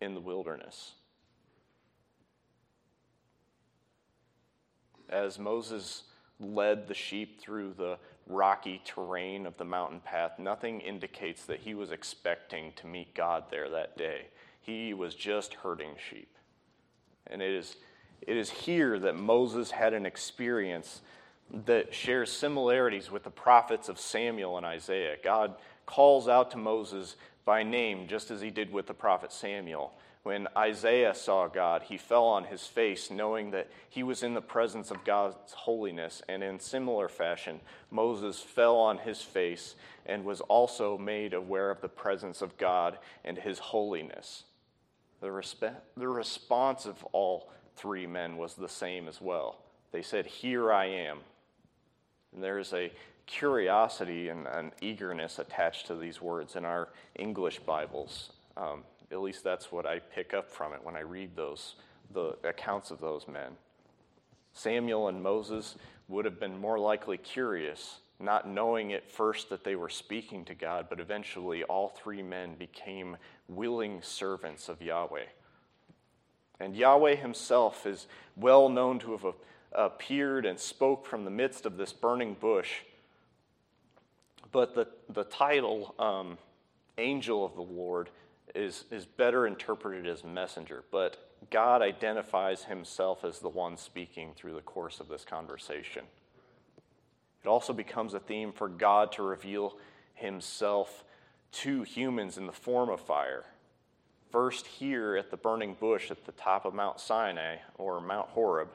in 0.00 0.14
the 0.14 0.20
wilderness. 0.20 0.92
As 5.08 5.38
Moses 5.38 6.04
led 6.40 6.88
the 6.88 6.94
sheep 6.94 7.40
through 7.40 7.74
the 7.76 7.98
rocky 8.26 8.80
terrain 8.84 9.46
of 9.46 9.56
the 9.56 9.64
mountain 9.64 10.00
path, 10.00 10.38
nothing 10.38 10.80
indicates 10.80 11.44
that 11.46 11.60
he 11.60 11.74
was 11.74 11.90
expecting 11.92 12.72
to 12.76 12.86
meet 12.86 13.14
God 13.14 13.44
there 13.50 13.68
that 13.70 13.96
day. 13.96 14.26
He 14.60 14.94
was 14.94 15.14
just 15.14 15.54
herding 15.54 15.94
sheep. 16.10 16.34
And 17.26 17.42
it 17.42 17.52
is, 17.52 17.76
it 18.22 18.36
is 18.36 18.50
here 18.50 18.98
that 18.98 19.16
Moses 19.16 19.70
had 19.70 19.92
an 19.92 20.06
experience 20.06 21.02
that 21.66 21.94
shares 21.94 22.32
similarities 22.32 23.10
with 23.10 23.24
the 23.24 23.30
prophets 23.30 23.88
of 23.88 23.98
Samuel 23.98 24.56
and 24.56 24.64
Isaiah. 24.64 25.16
God 25.22 25.54
calls 25.86 26.28
out 26.28 26.50
to 26.52 26.56
Moses 26.56 27.16
by 27.44 27.62
name, 27.62 28.06
just 28.08 28.30
as 28.30 28.40
he 28.40 28.50
did 28.50 28.72
with 28.72 28.86
the 28.86 28.94
prophet 28.94 29.32
Samuel. 29.32 29.92
When 30.22 30.48
Isaiah 30.56 31.14
saw 31.14 31.48
God, 31.48 31.82
he 31.82 31.98
fell 31.98 32.24
on 32.24 32.44
his 32.44 32.66
face, 32.66 33.10
knowing 33.10 33.50
that 33.50 33.68
he 33.90 34.02
was 34.02 34.22
in 34.22 34.32
the 34.32 34.40
presence 34.40 34.90
of 34.90 35.04
God's 35.04 35.52
holiness. 35.52 36.22
And 36.30 36.42
in 36.42 36.58
similar 36.58 37.08
fashion, 37.08 37.60
Moses 37.90 38.40
fell 38.40 38.76
on 38.76 38.96
his 38.96 39.20
face 39.20 39.74
and 40.06 40.24
was 40.24 40.40
also 40.40 40.96
made 40.96 41.34
aware 41.34 41.70
of 41.70 41.82
the 41.82 41.90
presence 41.90 42.40
of 42.40 42.56
God 42.56 42.96
and 43.22 43.36
his 43.36 43.58
holiness. 43.58 44.44
The, 45.20 45.26
resp- 45.28 45.76
the 45.94 46.08
response 46.08 46.86
of 46.86 47.04
all 47.12 47.50
three 47.76 48.06
men 48.06 48.38
was 48.38 48.54
the 48.54 48.68
same 48.68 49.08
as 49.08 49.20
well. 49.20 49.58
They 49.92 50.02
said, 50.02 50.24
Here 50.24 50.72
I 50.72 50.86
am. 50.86 51.18
And 52.34 52.42
there's 52.42 52.72
a 52.72 52.90
curiosity 53.26 54.28
and 54.28 54.46
an 54.46 54.72
eagerness 54.80 55.38
attached 55.38 55.86
to 55.86 55.94
these 55.94 56.20
words 56.20 56.56
in 56.56 56.64
our 56.64 56.88
English 57.16 57.60
Bibles. 57.60 58.30
Um, 58.56 58.84
at 59.10 59.20
least 59.20 59.44
that's 59.44 59.70
what 59.72 59.86
I 59.86 59.98
pick 59.98 60.34
up 60.34 60.50
from 60.50 60.72
it 60.72 60.80
when 60.82 60.96
I 60.96 61.00
read 61.00 61.36
those 61.36 61.76
the 62.12 62.36
accounts 62.44 62.90
of 62.90 63.00
those 63.00 63.26
men. 63.26 63.52
Samuel 64.52 65.08
and 65.08 65.22
Moses 65.22 65.76
would 66.08 66.24
have 66.24 66.38
been 66.38 66.58
more 66.58 66.78
likely 66.78 67.16
curious, 67.16 67.98
not 68.20 68.48
knowing 68.48 68.92
at 68.92 69.10
first 69.10 69.48
that 69.50 69.64
they 69.64 69.74
were 69.74 69.88
speaking 69.88 70.44
to 70.44 70.54
God, 70.54 70.86
but 70.88 71.00
eventually 71.00 71.64
all 71.64 71.88
three 71.88 72.22
men 72.22 72.54
became 72.54 73.16
willing 73.48 74.00
servants 74.02 74.68
of 74.68 74.80
Yahweh. 74.80 75.26
And 76.60 76.76
Yahweh 76.76 77.16
himself 77.16 77.84
is 77.86 78.06
well 78.36 78.68
known 78.68 78.98
to 79.00 79.12
have 79.12 79.26
appeared 79.72 80.46
and 80.46 80.58
spoke 80.58 81.04
from 81.04 81.24
the 81.24 81.30
midst 81.30 81.66
of 81.66 81.76
this 81.76 81.92
burning 81.92 82.34
bush. 82.34 82.80
But 84.54 84.76
the, 84.76 84.86
the 85.08 85.24
title, 85.24 85.96
um, 85.98 86.38
Angel 86.96 87.44
of 87.44 87.56
the 87.56 87.62
Lord, 87.62 88.08
is, 88.54 88.84
is 88.92 89.04
better 89.04 89.48
interpreted 89.48 90.06
as 90.06 90.22
messenger. 90.22 90.84
But 90.92 91.16
God 91.50 91.82
identifies 91.82 92.62
himself 92.62 93.24
as 93.24 93.40
the 93.40 93.48
one 93.48 93.76
speaking 93.76 94.30
through 94.36 94.54
the 94.54 94.60
course 94.60 95.00
of 95.00 95.08
this 95.08 95.24
conversation. 95.24 96.04
It 97.42 97.48
also 97.48 97.72
becomes 97.72 98.14
a 98.14 98.20
theme 98.20 98.52
for 98.52 98.68
God 98.68 99.10
to 99.12 99.24
reveal 99.24 99.76
himself 100.14 101.02
to 101.50 101.82
humans 101.82 102.38
in 102.38 102.46
the 102.46 102.52
form 102.52 102.90
of 102.90 103.00
fire. 103.00 103.46
First, 104.30 104.68
here 104.68 105.16
at 105.16 105.32
the 105.32 105.36
burning 105.36 105.74
bush 105.80 106.12
at 106.12 106.26
the 106.26 106.32
top 106.32 106.64
of 106.64 106.74
Mount 106.74 107.00
Sinai 107.00 107.56
or 107.76 108.00
Mount 108.00 108.28
Horeb 108.28 108.68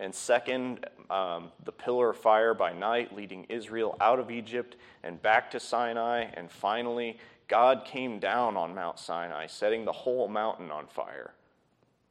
and 0.00 0.14
second, 0.14 0.86
um, 1.10 1.52
the 1.64 1.72
pillar 1.72 2.10
of 2.10 2.16
fire 2.16 2.54
by 2.54 2.72
night 2.72 3.14
leading 3.14 3.44
Israel 3.50 3.96
out 4.00 4.18
of 4.18 4.30
Egypt 4.30 4.76
and 5.02 5.20
back 5.20 5.50
to 5.50 5.60
Sinai. 5.60 6.24
And 6.34 6.50
finally, 6.50 7.18
God 7.48 7.84
came 7.84 8.18
down 8.18 8.56
on 8.56 8.74
Mount 8.74 8.98
Sinai, 8.98 9.46
setting 9.46 9.84
the 9.84 9.92
whole 9.92 10.26
mountain 10.26 10.70
on 10.70 10.86
fire. 10.86 11.34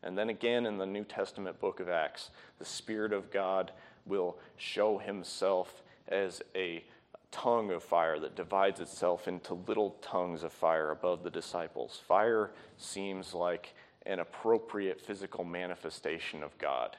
And 0.03 0.15
then 0.15 0.29
again 0.29 0.67
in 0.67 0.77
the 0.77 0.85
New 0.85 1.03
Testament 1.03 1.59
book 1.59 1.79
of 1.79 1.89
Acts, 1.89 2.29
the 2.59 2.65
Spirit 2.65 3.11
of 3.11 3.31
God 3.31 3.71
will 4.05 4.37
show 4.55 4.99
himself 4.99 5.81
as 6.07 6.43
a 6.55 6.83
tongue 7.31 7.71
of 7.71 7.83
fire 7.83 8.19
that 8.19 8.35
divides 8.35 8.79
itself 8.79 9.27
into 9.27 9.55
little 9.67 9.97
tongues 10.01 10.43
of 10.43 10.53
fire 10.53 10.91
above 10.91 11.23
the 11.23 11.29
disciples. 11.29 11.99
Fire 12.07 12.51
seems 12.77 13.33
like 13.33 13.73
an 14.05 14.19
appropriate 14.19 15.01
physical 15.01 15.43
manifestation 15.43 16.43
of 16.43 16.55
God. 16.59 16.95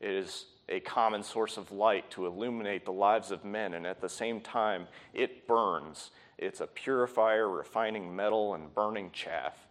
It 0.00 0.10
is 0.10 0.46
a 0.68 0.80
common 0.80 1.22
source 1.22 1.56
of 1.56 1.72
light 1.72 2.10
to 2.12 2.26
illuminate 2.26 2.84
the 2.84 2.92
lives 2.92 3.30
of 3.30 3.44
men, 3.44 3.74
and 3.74 3.86
at 3.86 4.00
the 4.00 4.08
same 4.08 4.40
time, 4.40 4.86
it 5.14 5.46
burns. 5.46 6.10
It's 6.36 6.60
a 6.60 6.66
purifier, 6.66 7.48
refining 7.48 8.14
metal 8.14 8.54
and 8.54 8.72
burning 8.74 9.10
chaff. 9.12 9.66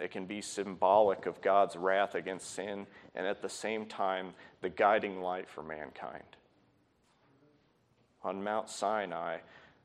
It 0.00 0.10
can 0.10 0.26
be 0.26 0.40
symbolic 0.40 1.26
of 1.26 1.40
God's 1.40 1.76
wrath 1.76 2.14
against 2.14 2.52
sin, 2.52 2.86
and 3.14 3.26
at 3.26 3.42
the 3.42 3.48
same 3.48 3.86
time, 3.86 4.34
the 4.60 4.70
guiding 4.70 5.20
light 5.20 5.48
for 5.48 5.62
mankind. 5.62 6.24
On 8.22 8.42
Mount 8.42 8.70
Sinai, 8.70 9.38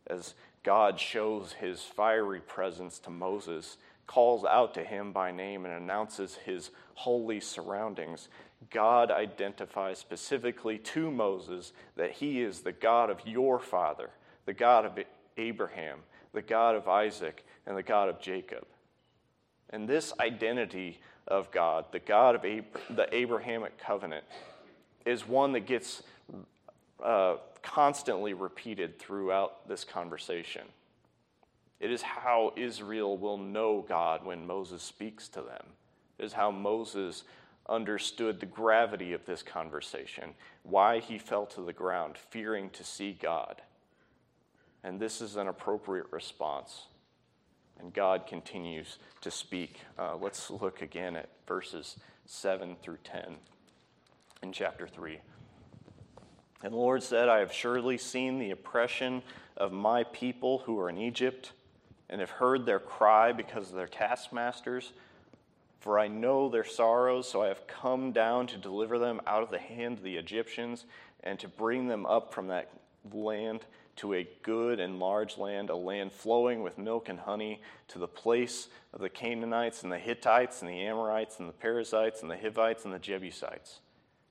as 0.07 0.33
God 0.63 0.99
shows 0.99 1.53
his 1.53 1.83
fiery 1.83 2.39
presence 2.39 2.97
to 2.99 3.09
Moses, 3.09 3.77
calls 4.07 4.43
out 4.45 4.73
to 4.73 4.83
him 4.83 5.11
by 5.11 5.31
name, 5.31 5.65
and 5.65 5.73
announces 5.75 6.35
his 6.35 6.71
holy 6.95 7.39
surroundings, 7.39 8.29
God 8.69 9.09
identifies 9.09 9.99
specifically 9.99 10.77
to 10.79 11.09
Moses 11.09 11.73
that 11.95 12.11
he 12.11 12.41
is 12.41 12.61
the 12.61 12.71
God 12.71 13.09
of 13.09 13.25
your 13.25 13.59
father, 13.59 14.09
the 14.45 14.53
God 14.53 14.85
of 14.85 14.99
Abraham, 15.37 15.99
the 16.33 16.41
God 16.41 16.75
of 16.75 16.87
Isaac, 16.87 17.45
and 17.65 17.77
the 17.77 17.83
God 17.83 18.09
of 18.09 18.19
Jacob. 18.19 18.65
And 19.69 19.87
this 19.87 20.13
identity 20.19 20.99
of 21.27 21.51
God, 21.51 21.85
the 21.91 21.99
God 21.99 22.35
of 22.35 22.43
Ab- 22.43 22.79
the 22.89 23.07
Abrahamic 23.15 23.77
covenant, 23.77 24.25
is 25.05 25.27
one 25.27 25.53
that 25.53 25.65
gets 25.65 26.03
uh, 27.03 27.35
constantly 27.61 28.33
repeated 28.33 28.99
throughout 28.99 29.67
this 29.67 29.83
conversation. 29.83 30.63
It 31.79 31.91
is 31.91 32.01
how 32.01 32.53
Israel 32.57 33.17
will 33.17 33.37
know 33.37 33.85
God 33.87 34.25
when 34.25 34.45
Moses 34.45 34.83
speaks 34.83 35.29
to 35.29 35.41
them. 35.41 35.65
It 36.17 36.25
is 36.25 36.33
how 36.33 36.51
Moses 36.51 37.23
understood 37.69 38.39
the 38.39 38.45
gravity 38.45 39.13
of 39.13 39.25
this 39.25 39.43
conversation, 39.43 40.33
why 40.63 40.99
he 40.99 41.17
fell 41.17 41.45
to 41.45 41.61
the 41.61 41.73
ground, 41.73 42.17
fearing 42.17 42.69
to 42.71 42.83
see 42.83 43.13
God. 43.13 43.61
And 44.83 44.99
this 44.99 45.21
is 45.21 45.35
an 45.35 45.47
appropriate 45.47 46.07
response. 46.11 46.87
And 47.79 47.93
God 47.93 48.27
continues 48.27 48.97
to 49.21 49.31
speak. 49.31 49.79
Uh, 49.97 50.15
let's 50.17 50.49
look 50.49 50.81
again 50.81 51.15
at 51.15 51.29
verses 51.47 51.97
7 52.25 52.75
through 52.81 52.97
10 53.03 53.35
in 54.43 54.51
chapter 54.51 54.87
3. 54.87 55.19
And 56.61 56.73
the 56.73 56.77
Lord 56.77 57.03
said, 57.03 57.29
I 57.29 57.39
have 57.39 57.53
surely 57.53 57.97
seen 57.97 58.37
the 58.37 58.51
oppression 58.51 59.21
of 59.55 59.71
my 59.71 60.03
people 60.03 60.59
who 60.59 60.77
are 60.79 60.89
in 60.89 60.97
Egypt, 60.97 61.53
and 62.09 62.21
have 62.21 62.31
heard 62.31 62.65
their 62.65 62.79
cry 62.79 63.31
because 63.31 63.69
of 63.69 63.75
their 63.75 63.87
taskmasters 63.87 64.93
for 65.79 65.97
I 65.97 66.07
know 66.07 66.49
their 66.49 66.65
sorrows, 66.65 67.27
so 67.27 67.41
I 67.41 67.47
have 67.47 67.67
come 67.67 68.11
down 68.11 68.47
to 68.47 68.57
deliver 68.57 68.99
them 68.99 69.21
out 69.25 69.43
of 69.43 69.49
the 69.49 69.59
hand 69.59 69.97
of 69.97 70.03
the 70.03 70.17
Egyptians 70.17 70.85
and 71.23 71.39
to 71.39 71.47
bring 71.47 71.87
them 71.87 72.05
up 72.05 72.33
from 72.33 72.47
that 72.47 72.69
land 73.13 73.65
to 73.97 74.13
a 74.13 74.27
good 74.43 74.79
and 74.79 74.99
large 74.99 75.37
land, 75.37 75.69
a 75.69 75.75
land 75.75 76.11
flowing 76.11 76.63
with 76.63 76.77
milk 76.77 77.09
and 77.09 77.19
honey, 77.19 77.61
to 77.89 77.99
the 77.99 78.07
place 78.07 78.69
of 78.93 79.01
the 79.01 79.09
Canaanites 79.09 79.83
and 79.83 79.91
the 79.91 79.99
Hittites 79.99 80.61
and 80.61 80.69
the 80.69 80.81
Amorites 80.81 81.39
and 81.39 81.49
the 81.49 81.53
Perizzites 81.53 82.21
and 82.21 82.31
the 82.31 82.37
Hivites 82.37 82.85
and 82.85 82.93
the 82.93 82.99
Jebusites. 82.99 83.79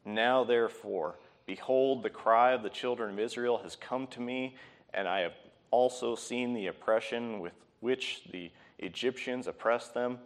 Now, 0.04 0.44
therefore, 0.44 1.16
behold, 1.44 2.02
the 2.02 2.10
cry 2.10 2.52
of 2.52 2.62
the 2.62 2.70
children 2.70 3.12
of 3.12 3.18
Israel 3.18 3.58
has 3.62 3.76
come 3.76 4.06
to 4.08 4.20
me, 4.20 4.56
and 4.94 5.06
I 5.06 5.20
have 5.20 5.34
also 5.70 6.14
seen 6.14 6.54
the 6.54 6.68
oppression 6.68 7.40
with 7.40 7.52
which 7.80 8.22
the 8.32 8.50
Egyptians 8.78 9.46
oppressed 9.46 9.92
them. 9.92 10.18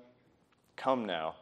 Come 0.77 1.07
now, 1.07 1.37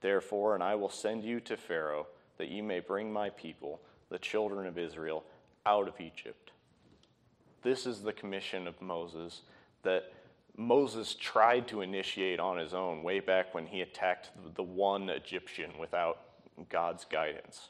therefore, 0.00 0.54
and 0.54 0.62
I 0.62 0.74
will 0.74 0.90
send 0.90 1.24
you 1.24 1.40
to 1.40 1.56
Pharaoh, 1.56 2.06
that 2.38 2.48
you 2.48 2.62
may 2.62 2.80
bring 2.80 3.12
my 3.12 3.30
people, 3.30 3.80
the 4.10 4.18
children 4.18 4.66
of 4.66 4.78
Israel, 4.78 5.24
out 5.64 5.88
of 5.88 6.00
Egypt. 6.00 6.50
This 7.62 7.86
is 7.86 8.02
the 8.02 8.12
commission 8.12 8.66
of 8.66 8.80
Moses 8.82 9.42
that 9.82 10.12
Moses 10.56 11.14
tried 11.14 11.66
to 11.68 11.80
initiate 11.80 12.40
on 12.40 12.58
his 12.58 12.74
own 12.74 13.02
way 13.02 13.20
back 13.20 13.54
when 13.54 13.66
he 13.66 13.80
attacked 13.80 14.30
the 14.54 14.62
one 14.62 15.08
Egyptian 15.08 15.70
without 15.78 16.18
God's 16.68 17.04
guidance. 17.04 17.68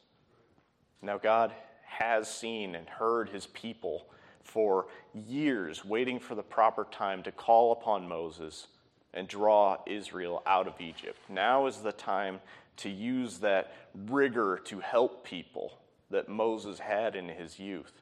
Now, 1.01 1.19
God 1.19 1.53
has 1.85 2.29
seen 2.29 2.75
and 2.75 2.89
heard 2.89 3.29
his 3.29 3.47
people 3.47 4.07
for 4.43 4.87
years, 5.15 5.85
waiting 5.85 6.19
for 6.19 6.35
the 6.35 6.43
proper 6.43 6.87
time 6.91 7.23
to 7.23 7.33
call 7.33 7.73
upon 7.73 8.09
Moses 8.09 8.67
and 9.15 9.29
draw 9.29 9.79
Israel 9.87 10.43
out 10.47 10.67
of 10.67 10.81
Egypt. 10.81 11.19
Now 11.29 11.67
is 11.67 11.79
the 11.79 11.93
time 11.93 12.41
to 12.79 12.89
use 12.89 13.39
that 13.39 13.75
rigor 14.09 14.61
to 14.65 14.81
help 14.81 15.25
people 15.25 15.79
that 16.11 16.29
Moses 16.29 16.79
had 16.79 17.15
in 17.15 17.29
his 17.29 17.59
youth. 17.59 17.93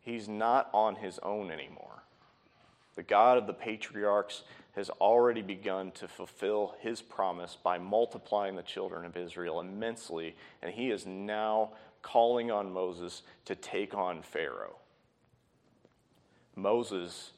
He's 0.00 0.28
not 0.28 0.68
on 0.72 0.96
his 0.96 1.18
own 1.22 1.50
anymore. 1.50 2.02
The 2.94 3.02
God 3.02 3.38
of 3.38 3.46
the 3.46 3.52
patriarchs 3.52 4.42
has 4.74 4.90
already 4.90 5.42
begun 5.42 5.90
to 5.92 6.06
fulfill 6.08 6.74
his 6.80 7.00
promise 7.02 7.56
by 7.62 7.78
multiplying 7.78 8.56
the 8.56 8.62
children 8.62 9.04
of 9.04 9.16
Israel 9.16 9.60
immensely, 9.60 10.36
and 10.62 10.72
he 10.72 10.90
is 10.90 11.06
now 11.06 11.70
calling 12.02 12.50
on 12.50 12.72
Moses 12.72 13.22
to 13.46 13.54
take 13.54 13.94
on 13.94 14.22
Pharaoh. 14.22 14.76
Moses, 16.54 17.32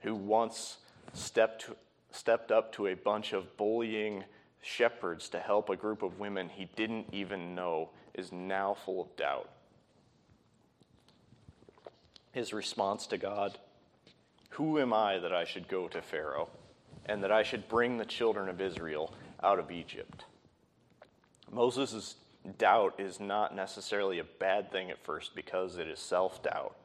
who 0.00 0.14
once 0.14 0.78
stepped, 1.12 1.70
stepped 2.10 2.50
up 2.50 2.72
to 2.72 2.88
a 2.88 2.94
bunch 2.94 3.32
of 3.32 3.56
bullying 3.56 4.24
shepherds 4.62 5.28
to 5.30 5.38
help 5.40 5.68
a 5.68 5.76
group 5.76 6.02
of 6.02 6.18
women 6.18 6.48
he 6.48 6.68
didn't 6.76 7.06
even 7.12 7.54
know, 7.54 7.90
is 8.14 8.32
now 8.32 8.74
full 8.74 9.02
of 9.02 9.16
doubt. 9.16 9.48
His 12.32 12.52
response 12.52 13.06
to 13.08 13.18
God 13.18 13.58
Who 14.50 14.78
am 14.78 14.92
I 14.92 15.18
that 15.18 15.32
I 15.32 15.44
should 15.44 15.68
go 15.68 15.88
to 15.88 16.02
Pharaoh 16.02 16.50
and 17.06 17.22
that 17.22 17.32
I 17.32 17.42
should 17.42 17.68
bring 17.68 17.96
the 17.96 18.04
children 18.04 18.48
of 18.48 18.60
Israel 18.60 19.14
out 19.42 19.58
of 19.58 19.70
Egypt? 19.70 20.24
Moses' 21.50 22.16
doubt 22.58 22.94
is 22.98 23.20
not 23.20 23.54
necessarily 23.54 24.18
a 24.18 24.24
bad 24.24 24.70
thing 24.70 24.90
at 24.90 25.04
first 25.04 25.34
because 25.34 25.76
it 25.76 25.88
is 25.88 25.98
self 25.98 26.42
doubt. 26.42 26.76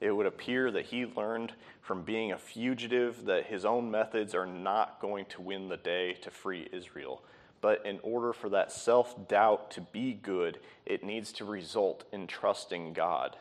It 0.00 0.10
would 0.10 0.26
appear 0.26 0.70
that 0.70 0.86
he 0.86 1.06
learned 1.06 1.52
from 1.80 2.02
being 2.02 2.32
a 2.32 2.38
fugitive 2.38 3.24
that 3.26 3.46
his 3.46 3.64
own 3.64 3.90
methods 3.90 4.34
are 4.34 4.46
not 4.46 5.00
going 5.00 5.26
to 5.26 5.42
win 5.42 5.68
the 5.68 5.76
day 5.76 6.14
to 6.22 6.30
free 6.30 6.68
Israel. 6.72 7.22
But 7.60 7.86
in 7.86 7.98
order 8.02 8.32
for 8.32 8.48
that 8.50 8.72
self 8.72 9.28
doubt 9.28 9.70
to 9.72 9.80
be 9.80 10.12
good, 10.12 10.58
it 10.84 11.04
needs 11.04 11.32
to 11.34 11.44
result 11.44 12.04
in 12.12 12.26
trusting 12.26 12.92
God. 12.92 13.36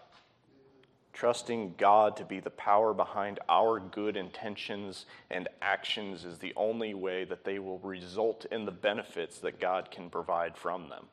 Trusting 1.11 1.75
God 1.77 2.17
to 2.17 2.25
be 2.25 2.39
the 2.39 2.49
power 2.49 2.93
behind 2.93 3.39
our 3.47 3.79
good 3.79 4.17
intentions 4.17 5.05
and 5.29 5.47
actions 5.61 6.25
is 6.25 6.39
the 6.39 6.53
only 6.55 6.93
way 6.93 7.23
that 7.23 7.43
they 7.43 7.59
will 7.59 7.79
result 7.79 8.45
in 8.51 8.65
the 8.65 8.71
benefits 8.71 9.39
that 9.39 9.59
God 9.59 9.91
can 9.91 10.09
provide 10.09 10.57
from 10.57 10.89
them. 10.89 11.05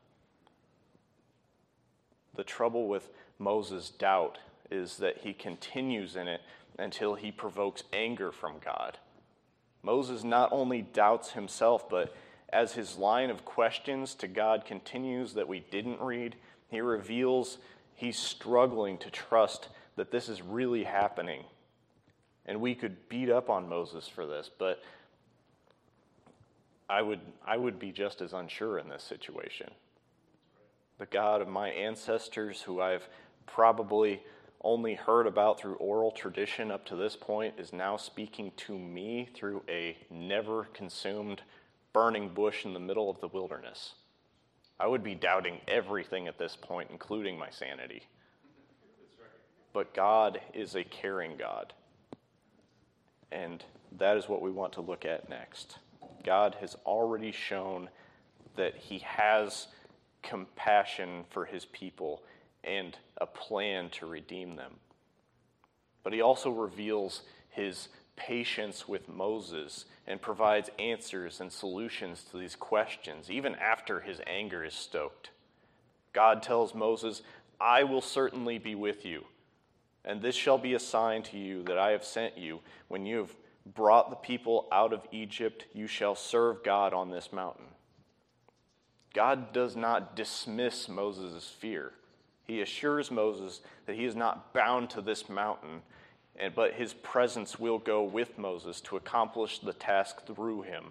The 2.34 2.44
trouble 2.44 2.88
with 2.88 3.10
Moses' 3.38 3.90
doubt 3.90 4.38
is 4.70 4.98
that 4.98 5.18
he 5.18 5.32
continues 5.32 6.16
in 6.16 6.28
it 6.28 6.40
until 6.78 7.14
he 7.14 7.30
provokes 7.30 7.82
anger 7.92 8.32
from 8.32 8.54
God. 8.64 8.98
Moses 9.82 10.24
not 10.24 10.52
only 10.52 10.82
doubts 10.82 11.32
himself, 11.32 11.88
but 11.88 12.14
as 12.52 12.72
his 12.72 12.96
line 12.96 13.30
of 13.30 13.44
questions 13.44 14.14
to 14.16 14.28
God 14.28 14.64
continues 14.64 15.34
that 15.34 15.48
we 15.48 15.60
didn't 15.70 16.00
read, 16.00 16.36
he 16.68 16.80
reveals 16.80 17.58
he's 17.94 18.18
struggling 18.18 18.98
to 18.98 19.10
trust 19.10 19.68
that 19.96 20.10
this 20.10 20.28
is 20.28 20.42
really 20.42 20.84
happening. 20.84 21.44
And 22.46 22.60
we 22.60 22.74
could 22.74 23.08
beat 23.08 23.30
up 23.30 23.50
on 23.50 23.68
Moses 23.68 24.08
for 24.08 24.26
this, 24.26 24.50
but 24.58 24.82
I 26.88 27.02
would, 27.02 27.20
I 27.46 27.56
would 27.56 27.78
be 27.78 27.92
just 27.92 28.20
as 28.20 28.32
unsure 28.32 28.78
in 28.78 28.88
this 28.88 29.04
situation. 29.04 29.70
The 30.98 31.06
God 31.06 31.40
of 31.40 31.48
my 31.48 31.68
ancestors, 31.68 32.62
who 32.62 32.80
I've 32.80 33.08
probably 33.46 34.22
only 34.62 34.94
heard 34.94 35.26
about 35.26 35.58
through 35.58 35.74
oral 35.74 36.10
tradition 36.10 36.70
up 36.70 36.84
to 36.86 36.96
this 36.96 37.16
point 37.16 37.54
is 37.58 37.72
now 37.72 37.96
speaking 37.96 38.52
to 38.56 38.78
me 38.78 39.28
through 39.34 39.62
a 39.68 39.96
never 40.10 40.64
consumed 40.64 41.42
burning 41.92 42.28
bush 42.28 42.64
in 42.64 42.74
the 42.74 42.80
middle 42.80 43.08
of 43.10 43.20
the 43.20 43.28
wilderness. 43.28 43.94
I 44.78 44.86
would 44.86 45.02
be 45.02 45.14
doubting 45.14 45.60
everything 45.68 46.28
at 46.28 46.38
this 46.38 46.56
point, 46.56 46.90
including 46.90 47.38
my 47.38 47.50
sanity. 47.50 48.02
But 49.72 49.94
God 49.94 50.40
is 50.54 50.74
a 50.74 50.84
caring 50.84 51.36
God. 51.36 51.72
And 53.30 53.64
that 53.98 54.16
is 54.16 54.28
what 54.28 54.42
we 54.42 54.50
want 54.50 54.72
to 54.74 54.80
look 54.80 55.04
at 55.04 55.28
next. 55.28 55.78
God 56.24 56.56
has 56.60 56.76
already 56.86 57.32
shown 57.32 57.88
that 58.56 58.76
He 58.76 58.98
has 58.98 59.68
compassion 60.22 61.24
for 61.30 61.44
His 61.44 61.64
people 61.66 62.22
and 62.64 62.96
a 63.18 63.26
plan 63.26 63.90
to 63.90 64.06
redeem 64.06 64.56
them. 64.56 64.74
But 66.02 66.12
he 66.12 66.20
also 66.20 66.50
reveals 66.50 67.22
his 67.50 67.88
patience 68.16 68.86
with 68.86 69.08
Moses 69.08 69.86
and 70.06 70.20
provides 70.20 70.70
answers 70.78 71.40
and 71.40 71.50
solutions 71.50 72.24
to 72.30 72.38
these 72.38 72.56
questions, 72.56 73.30
even 73.30 73.54
after 73.56 74.00
his 74.00 74.20
anger 74.26 74.64
is 74.64 74.74
stoked. 74.74 75.30
God 76.12 76.42
tells 76.42 76.74
Moses, 76.74 77.22
I 77.60 77.84
will 77.84 78.00
certainly 78.00 78.58
be 78.58 78.74
with 78.74 79.04
you, 79.04 79.24
and 80.04 80.20
this 80.20 80.34
shall 80.34 80.58
be 80.58 80.74
a 80.74 80.80
sign 80.80 81.22
to 81.24 81.38
you 81.38 81.62
that 81.64 81.78
I 81.78 81.90
have 81.90 82.04
sent 82.04 82.36
you. 82.36 82.60
When 82.88 83.06
you 83.06 83.18
have 83.18 83.34
brought 83.74 84.10
the 84.10 84.16
people 84.16 84.66
out 84.72 84.92
of 84.92 85.06
Egypt, 85.12 85.66
you 85.74 85.86
shall 85.86 86.14
serve 86.14 86.64
God 86.64 86.92
on 86.92 87.10
this 87.10 87.32
mountain. 87.32 87.66
God 89.12 89.52
does 89.52 89.76
not 89.76 90.16
dismiss 90.16 90.88
Moses' 90.88 91.48
fear. 91.48 91.92
He 92.50 92.62
assures 92.62 93.12
Moses 93.12 93.60
that 93.86 93.94
he 93.94 94.04
is 94.04 94.16
not 94.16 94.52
bound 94.52 94.90
to 94.90 95.00
this 95.00 95.28
mountain, 95.28 95.82
but 96.56 96.74
his 96.74 96.92
presence 96.92 97.60
will 97.60 97.78
go 97.78 98.02
with 98.02 98.38
Moses 98.38 98.80
to 98.82 98.96
accomplish 98.96 99.60
the 99.60 99.72
task 99.72 100.26
through 100.26 100.62
him. 100.62 100.86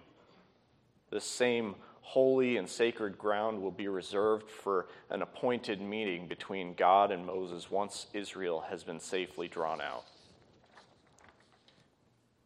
The 1.10 1.20
same 1.20 1.74
holy 2.00 2.56
and 2.56 2.66
sacred 2.66 3.18
ground 3.18 3.60
will 3.60 3.70
be 3.70 3.88
reserved 3.88 4.48
for 4.48 4.88
an 5.10 5.20
appointed 5.20 5.82
meeting 5.82 6.26
between 6.26 6.72
God 6.72 7.10
and 7.10 7.26
Moses 7.26 7.70
once 7.70 8.06
Israel 8.14 8.64
has 8.70 8.82
been 8.82 8.98
safely 8.98 9.46
drawn 9.46 9.82
out. 9.82 10.04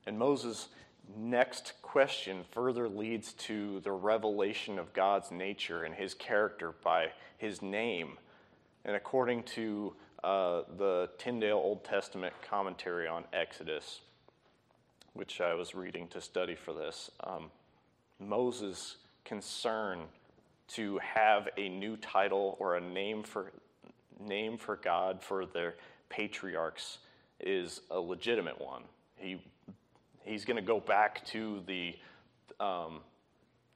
And 0.06 0.18
Moses' 0.18 0.70
next 1.16 1.74
question 1.82 2.42
further 2.50 2.88
leads 2.88 3.32
to 3.34 3.78
the 3.78 3.92
revelation 3.92 4.76
of 4.76 4.92
God's 4.92 5.30
nature 5.30 5.84
and 5.84 5.94
his 5.94 6.14
character 6.14 6.74
by 6.82 7.12
his 7.38 7.62
name 7.62 8.18
and 8.84 8.96
according 8.96 9.42
to 9.42 9.94
uh, 10.22 10.62
the 10.78 11.10
Tyndale 11.18 11.56
Old 11.56 11.84
Testament 11.84 12.34
commentary 12.48 13.06
on 13.06 13.24
Exodus, 13.32 14.00
which 15.12 15.40
I 15.40 15.54
was 15.54 15.74
reading 15.74 16.08
to 16.08 16.20
study 16.20 16.54
for 16.54 16.72
this, 16.72 17.10
um, 17.22 17.50
Moses' 18.18 18.96
concern 19.24 20.00
to 20.68 20.98
have 20.98 21.48
a 21.56 21.68
new 21.68 21.96
title 21.96 22.56
or 22.58 22.76
a 22.76 22.80
name 22.80 23.22
for 23.22 23.52
name 24.20 24.56
for 24.56 24.76
God 24.76 25.20
for 25.20 25.44
their 25.44 25.74
patriarchs 26.08 26.98
is 27.40 27.80
a 27.90 27.98
legitimate 27.98 28.60
one. 28.60 28.82
He 29.16 29.42
he's 30.22 30.44
going 30.44 30.56
to 30.56 30.62
go 30.62 30.80
back 30.80 31.24
to 31.26 31.62
the 31.66 31.96
um, 32.60 33.00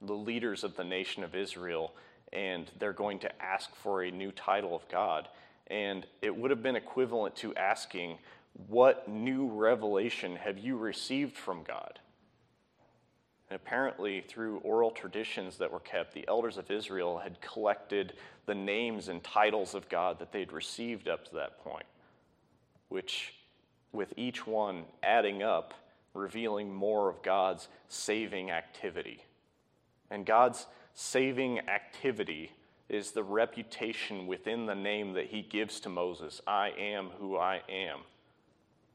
the 0.01 0.13
leaders 0.13 0.63
of 0.63 0.75
the 0.75 0.83
nation 0.83 1.23
of 1.23 1.35
Israel 1.35 1.93
and 2.31 2.69
they're 2.79 2.93
going 2.93 3.19
to 3.19 3.41
ask 3.41 3.73
for 3.75 4.03
a 4.03 4.11
new 4.11 4.31
title 4.31 4.75
of 4.75 4.87
God. 4.89 5.27
And 5.67 6.05
it 6.21 6.35
would 6.35 6.51
have 6.51 6.63
been 6.63 6.75
equivalent 6.75 7.35
to 7.37 7.55
asking, 7.55 8.17
What 8.67 9.07
new 9.07 9.47
revelation 9.47 10.35
have 10.35 10.57
you 10.57 10.77
received 10.77 11.35
from 11.35 11.63
God? 11.63 11.99
And 13.49 13.55
apparently, 13.55 14.21
through 14.21 14.59
oral 14.59 14.91
traditions 14.91 15.57
that 15.57 15.71
were 15.71 15.79
kept, 15.79 16.13
the 16.13 16.27
elders 16.27 16.57
of 16.57 16.69
Israel 16.69 17.17
had 17.17 17.41
collected 17.41 18.13
the 18.45 18.53
names 18.53 19.07
and 19.07 19.23
titles 19.23 19.73
of 19.73 19.89
God 19.89 20.19
that 20.19 20.31
they'd 20.31 20.51
received 20.51 21.07
up 21.07 21.25
to 21.25 21.35
that 21.35 21.63
point, 21.63 21.85
which, 22.89 23.33
with 23.91 24.13
each 24.17 24.45
one 24.45 24.83
adding 25.01 25.41
up, 25.41 25.73
revealing 26.13 26.73
more 26.73 27.09
of 27.09 27.21
God's 27.23 27.67
saving 27.87 28.51
activity. 28.51 29.23
And 30.11 30.25
God's 30.25 30.67
saving 30.99 31.59
activity 31.69 32.51
is 32.89 33.11
the 33.11 33.23
reputation 33.23 34.27
within 34.27 34.65
the 34.65 34.75
name 34.75 35.13
that 35.13 35.27
he 35.27 35.41
gives 35.41 35.79
to 35.79 35.87
Moses 35.87 36.41
I 36.45 36.71
am 36.77 37.11
who 37.17 37.37
I 37.37 37.61
am. 37.69 37.99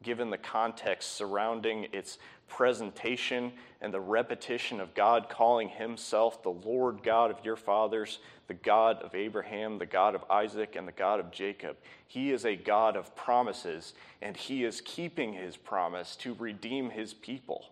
Given 0.03 0.29
the 0.29 0.37
context 0.37 1.15
surrounding 1.15 1.87
its 1.95 2.19
presentation 2.47 3.53
and 3.81 3.93
the 3.93 4.01
repetition 4.01 4.81
of 4.81 4.95
God 4.95 5.31
calling 5.31 5.71
himself 5.71 6.43
the 6.43 6.51
Lord 6.51 7.03
God 7.03 7.31
of 7.31 7.43
your 7.43 7.57
fathers, 7.57 8.19
the 8.49 8.55
God 8.55 9.01
of 9.01 9.15
Abraham, 9.15 9.79
the 9.79 9.87
God 9.87 10.15
of 10.15 10.25
Isaac, 10.31 10.77
and 10.77 10.87
the 10.87 10.93
God 10.93 11.21
of 11.21 11.31
Jacob, 11.31 11.79
he 12.07 12.33
is 12.33 12.45
a 12.45 12.55
God 12.55 12.97
of 12.97 13.17
promises, 13.17 13.95
and 14.21 14.37
he 14.37 14.63
is 14.63 14.83
keeping 14.83 15.33
his 15.33 15.57
promise 15.57 16.17
to 16.17 16.35
redeem 16.35 16.91
his 16.91 17.15
people. 17.15 17.71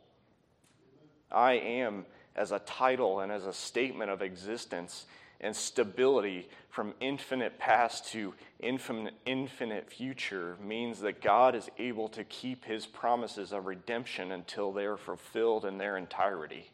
I 1.30 1.52
am 1.52 2.06
as 2.36 2.52
a 2.52 2.58
title 2.60 3.20
and 3.20 3.30
as 3.30 3.46
a 3.46 3.52
statement 3.52 4.10
of 4.10 4.22
existence 4.22 5.06
and 5.40 5.54
stability 5.54 6.48
from 6.70 6.94
infinite 7.00 7.58
past 7.58 8.06
to 8.12 8.32
infinite, 8.60 9.14
infinite 9.26 9.90
future 9.90 10.56
means 10.64 11.00
that 11.00 11.20
God 11.20 11.54
is 11.54 11.68
able 11.78 12.08
to 12.10 12.24
keep 12.24 12.64
his 12.64 12.86
promises 12.86 13.52
of 13.52 13.66
redemption 13.66 14.32
until 14.32 14.72
they 14.72 14.84
are 14.84 14.96
fulfilled 14.96 15.64
in 15.64 15.78
their 15.78 15.96
entirety. 15.96 16.70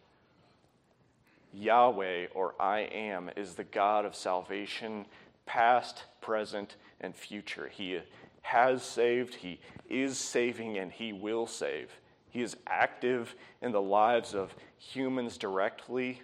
Yahweh, 1.52 2.26
or 2.34 2.54
I 2.60 2.80
am, 2.80 3.30
is 3.36 3.54
the 3.54 3.64
God 3.64 4.04
of 4.04 4.14
salvation, 4.14 5.06
past, 5.46 6.04
present, 6.20 6.76
and 7.00 7.16
future. 7.16 7.68
He 7.68 8.00
has 8.42 8.82
saved, 8.82 9.34
He 9.36 9.60
is 9.88 10.18
saving, 10.18 10.78
and 10.78 10.92
He 10.92 11.12
will 11.12 11.46
save. 11.46 11.90
He 12.30 12.42
is 12.42 12.56
active 12.66 13.34
in 13.62 13.72
the 13.72 13.80
lives 13.80 14.34
of 14.34 14.54
humans 14.78 15.38
directly, 15.38 16.22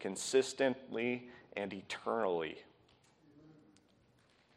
consistently, 0.00 1.28
and 1.56 1.72
eternally. 1.72 2.56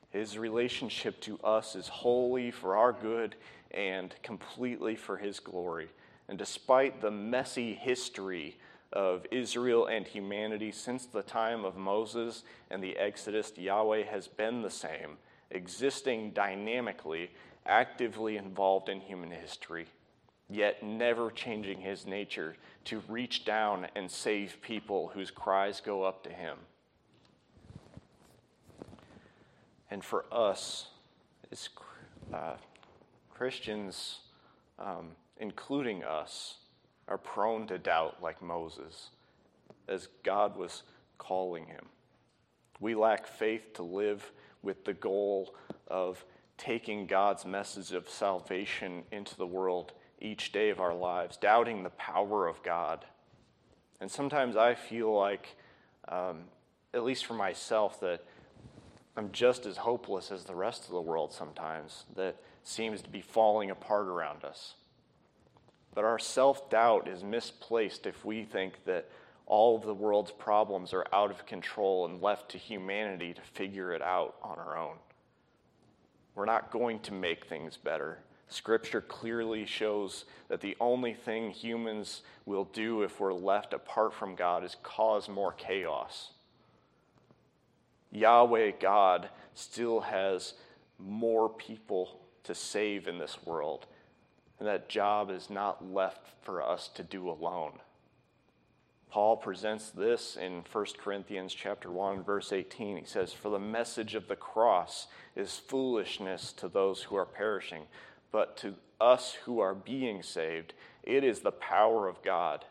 His 0.10 0.38
relationship 0.38 1.20
to 1.22 1.38
us 1.44 1.76
is 1.76 1.90
wholly 1.90 2.50
for 2.50 2.78
our 2.78 2.94
good 2.94 3.36
and 3.72 4.16
completely 4.24 4.96
for 4.96 5.18
His 5.18 5.42
glory. 5.42 5.90
And 6.30 6.38
despite 6.38 7.02
the 7.02 7.12
messy 7.12 7.74
history 7.74 8.58
of 8.94 9.26
Israel 9.30 9.88
and 9.88 10.08
humanity 10.08 10.72
since 10.72 11.06
the 11.06 11.22
time 11.22 11.66
of 11.66 11.76
Moses 11.76 12.44
and 12.72 12.82
the 12.82 12.96
Exodus, 12.98 13.52
Yahweh 13.58 14.04
has 14.04 14.28
been 14.28 14.62
the 14.62 14.70
same, 14.70 15.18
existing 15.52 16.32
dynamically, 16.32 17.32
actively 17.66 18.38
involved 18.38 18.88
in 18.88 19.02
human 19.02 19.32
history, 19.32 19.88
yet 20.50 20.84
never 20.84 21.32
changing 21.32 21.82
his 21.82 22.06
nature 22.06 22.56
to 22.86 23.02
reach 23.08 23.46
down 23.46 23.88
and 23.96 24.10
save 24.10 24.58
people 24.62 25.12
whose 25.14 25.32
cries 25.32 25.82
go 25.82 26.04
up 26.04 26.24
to 26.24 26.30
him. 26.30 26.58
And 29.90 30.04
for 30.04 30.26
us, 30.32 30.88
as 31.52 31.70
uh, 32.34 32.56
Christians, 33.34 34.20
um, 34.78 35.12
including 35.38 36.04
us, 36.04 36.58
are 37.08 37.18
prone 37.18 37.68
to 37.68 37.78
doubt 37.78 38.22
like 38.22 38.42
Moses, 38.42 39.10
as 39.88 40.08
God 40.24 40.58
was 40.58 40.84
calling 41.18 41.68
him. 41.68 41.86
We 42.80 42.96
lack 42.96 43.28
faith 43.28 43.74
to 43.76 43.84
live 43.84 44.32
with 44.62 44.84
the 44.86 44.94
goal 44.94 45.56
of 45.88 46.26
taking 46.58 47.06
God's 47.06 47.46
message 47.46 47.92
of 47.92 48.10
salvation 48.10 49.04
into 49.12 49.36
the 49.38 49.48
world 49.48 49.94
each 50.20 50.52
day 50.52 50.70
of 50.70 50.80
our 50.80 50.94
lives, 50.94 51.38
doubting 51.38 51.84
the 51.84 51.90
power 51.92 52.48
of 52.48 52.62
God. 52.64 53.06
And 54.00 54.10
sometimes 54.10 54.56
I 54.56 54.76
feel 54.76 55.14
like, 55.14 55.56
um, 56.08 56.44
at 56.94 57.04
least 57.04 57.26
for 57.26 57.34
myself, 57.34 58.00
that 58.02 58.24
I'm 59.18 59.32
just 59.32 59.66
as 59.66 59.78
hopeless 59.78 60.32
as 60.32 60.44
the 60.44 60.56
rest 60.56 60.86
of 60.86 60.92
the 60.92 61.02
world 61.02 61.32
sometimes 61.32 62.04
that 62.16 62.36
seems 62.64 63.02
to 63.02 63.10
be 63.10 63.22
falling 63.22 63.72
apart 63.72 64.08
around 64.08 64.44
us. 64.44 64.76
But 65.94 66.04
our 66.04 66.20
self 66.20 66.70
doubt 66.70 67.08
is 67.08 67.24
misplaced 67.24 68.06
if 68.06 68.26
we 68.26 68.44
think 68.44 68.84
that 68.86 69.10
all 69.46 69.78
of 69.78 69.84
the 69.84 69.94
world's 69.94 70.32
problems 70.32 70.94
are 70.94 71.06
out 71.14 71.32
of 71.32 71.46
control 71.46 72.06
and 72.06 72.22
left 72.22 72.50
to 72.52 72.58
humanity 72.58 73.34
to 73.34 73.42
figure 73.42 73.94
it 73.94 74.02
out 74.02 74.36
on 74.44 74.58
our 74.58 74.78
own. 74.78 74.96
We're 76.34 76.46
not 76.46 76.72
going 76.72 77.00
to 77.02 77.14
make 77.14 77.46
things 77.46 77.78
better. 77.78 78.20
Scripture 78.48 79.02
clearly 79.02 79.66
shows 79.66 80.26
that 80.48 80.62
the 80.62 80.78
only 80.80 81.14
thing 81.14 81.50
humans 81.50 82.22
will 82.46 82.66
do 82.66 83.02
if 83.02 83.20
we're 83.20 83.34
left 83.34 83.74
apart 83.74 84.14
from 84.14 84.36
God 84.36 84.64
is 84.64 84.78
cause 84.84 85.28
more 85.28 85.52
chaos. 85.52 86.32
Yahweh 88.12 88.72
God 88.80 89.30
still 89.56 90.02
has 90.02 90.54
more 91.00 91.50
people 91.50 92.20
to 92.44 92.56
save 92.56 93.08
in 93.08 93.18
this 93.18 93.38
world. 93.46 93.88
And 94.60 94.68
that 94.68 94.88
job 94.88 95.30
is 95.32 95.50
not 95.50 95.92
left 95.92 96.28
for 96.44 96.62
us 96.62 96.88
to 96.96 97.04
do 97.04 97.30
alone. 97.30 97.74
Paul 99.10 99.38
presents 99.38 99.90
this 99.90 100.36
in 100.36 100.64
1 100.72 100.86
Corinthians 100.98 101.54
chapter 101.54 101.90
1 101.90 102.24
verse 102.24 102.52
18. 102.52 102.98
He 102.98 103.06
says, 103.06 103.34
"For 103.34 103.50
the 103.50 103.60
message 103.60 104.14
of 104.14 104.28
the 104.28 104.36
cross 104.36 105.08
is 105.36 105.58
foolishness 105.58 106.54
to 106.54 106.68
those 106.68 107.04
who 107.04 107.16
are 107.16 107.26
perishing, 107.26 107.88
but 108.36 108.58
to 108.58 108.76
us 109.00 109.32
who 109.46 109.62
are 109.62 109.74
being 109.74 110.22
saved, 110.22 110.74
it 111.04 111.24
is 111.24 111.40
the 111.40 111.54
power 111.54 112.10
of 112.10 112.22
God." 112.22 112.66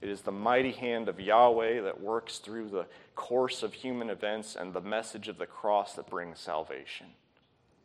It 0.00 0.08
is 0.08 0.22
the 0.22 0.30
mighty 0.30 0.70
hand 0.70 1.08
of 1.08 1.18
Yahweh 1.18 1.80
that 1.80 2.00
works 2.00 2.38
through 2.38 2.68
the 2.68 2.86
course 3.16 3.64
of 3.64 3.72
human 3.72 4.10
events 4.10 4.54
and 4.54 4.72
the 4.72 4.80
message 4.80 5.26
of 5.26 5.38
the 5.38 5.46
cross 5.48 5.96
that 5.96 6.06
brings 6.06 6.38
salvation. 6.38 7.16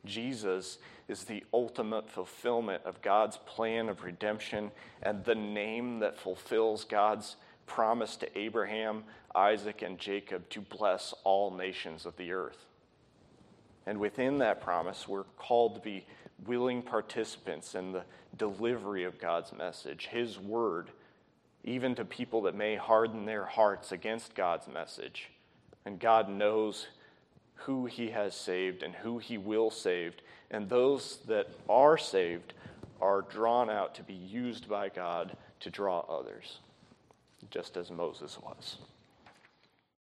Jesus 0.06 0.78
is 1.08 1.26
the 1.26 1.44
ultimate 1.52 2.08
fulfillment 2.08 2.86
of 2.86 3.02
God's 3.02 3.38
plan 3.38 3.90
of 3.90 4.04
redemption 4.04 4.72
and 5.02 5.26
the 5.26 5.34
name 5.34 5.98
that 6.02 6.20
fulfills 6.20 6.84
God's 6.84 7.36
promise 7.66 8.16
to 8.18 8.38
Abraham, 8.38 9.06
Isaac, 9.34 9.82
and 9.82 9.98
Jacob 9.98 10.48
to 10.50 10.62
bless 10.62 11.14
all 11.24 11.50
nations 11.50 12.06
of 12.06 12.16
the 12.18 12.32
earth. 12.32 12.68
And 13.88 14.00
within 14.00 14.38
that 14.38 14.62
promise, 14.62 15.08
we're 15.08 15.24
called 15.24 15.74
to 15.74 15.82
be 15.82 16.06
willing 16.46 16.82
participants 16.82 17.76
in 17.76 17.92
the 17.92 18.04
delivery 18.38 19.04
of 19.04 19.20
God's 19.20 19.54
message, 19.54 20.08
His 20.12 20.40
word, 20.40 20.90
even 21.64 21.96
to 21.96 22.06
people 22.06 22.44
that 22.44 22.56
may 22.56 22.76
harden 22.76 23.26
their 23.26 23.46
hearts 23.46 23.92
against 23.92 24.36
God's 24.36 24.68
message. 24.68 25.30
And 25.86 26.00
God 26.00 26.30
knows 26.30 26.88
who 27.56 27.86
he 27.86 28.10
has 28.10 28.36
saved 28.36 28.84
and 28.84 28.96
who 28.96 29.18
he 29.18 29.38
will 29.38 29.70
save. 29.70 30.14
And 30.50 30.70
those 30.70 31.20
that 31.28 31.48
are 31.68 31.98
saved 31.98 32.54
are 33.02 33.22
drawn 33.22 33.70
out 33.70 33.96
to 33.96 34.04
be 34.04 34.14
used 34.14 34.70
by 34.70 34.90
God 34.90 35.36
to 35.62 35.70
draw 35.70 36.00
others, 36.02 36.60
just 37.52 37.78
as 37.78 37.92
Moses 37.92 38.38
was. 38.42 38.78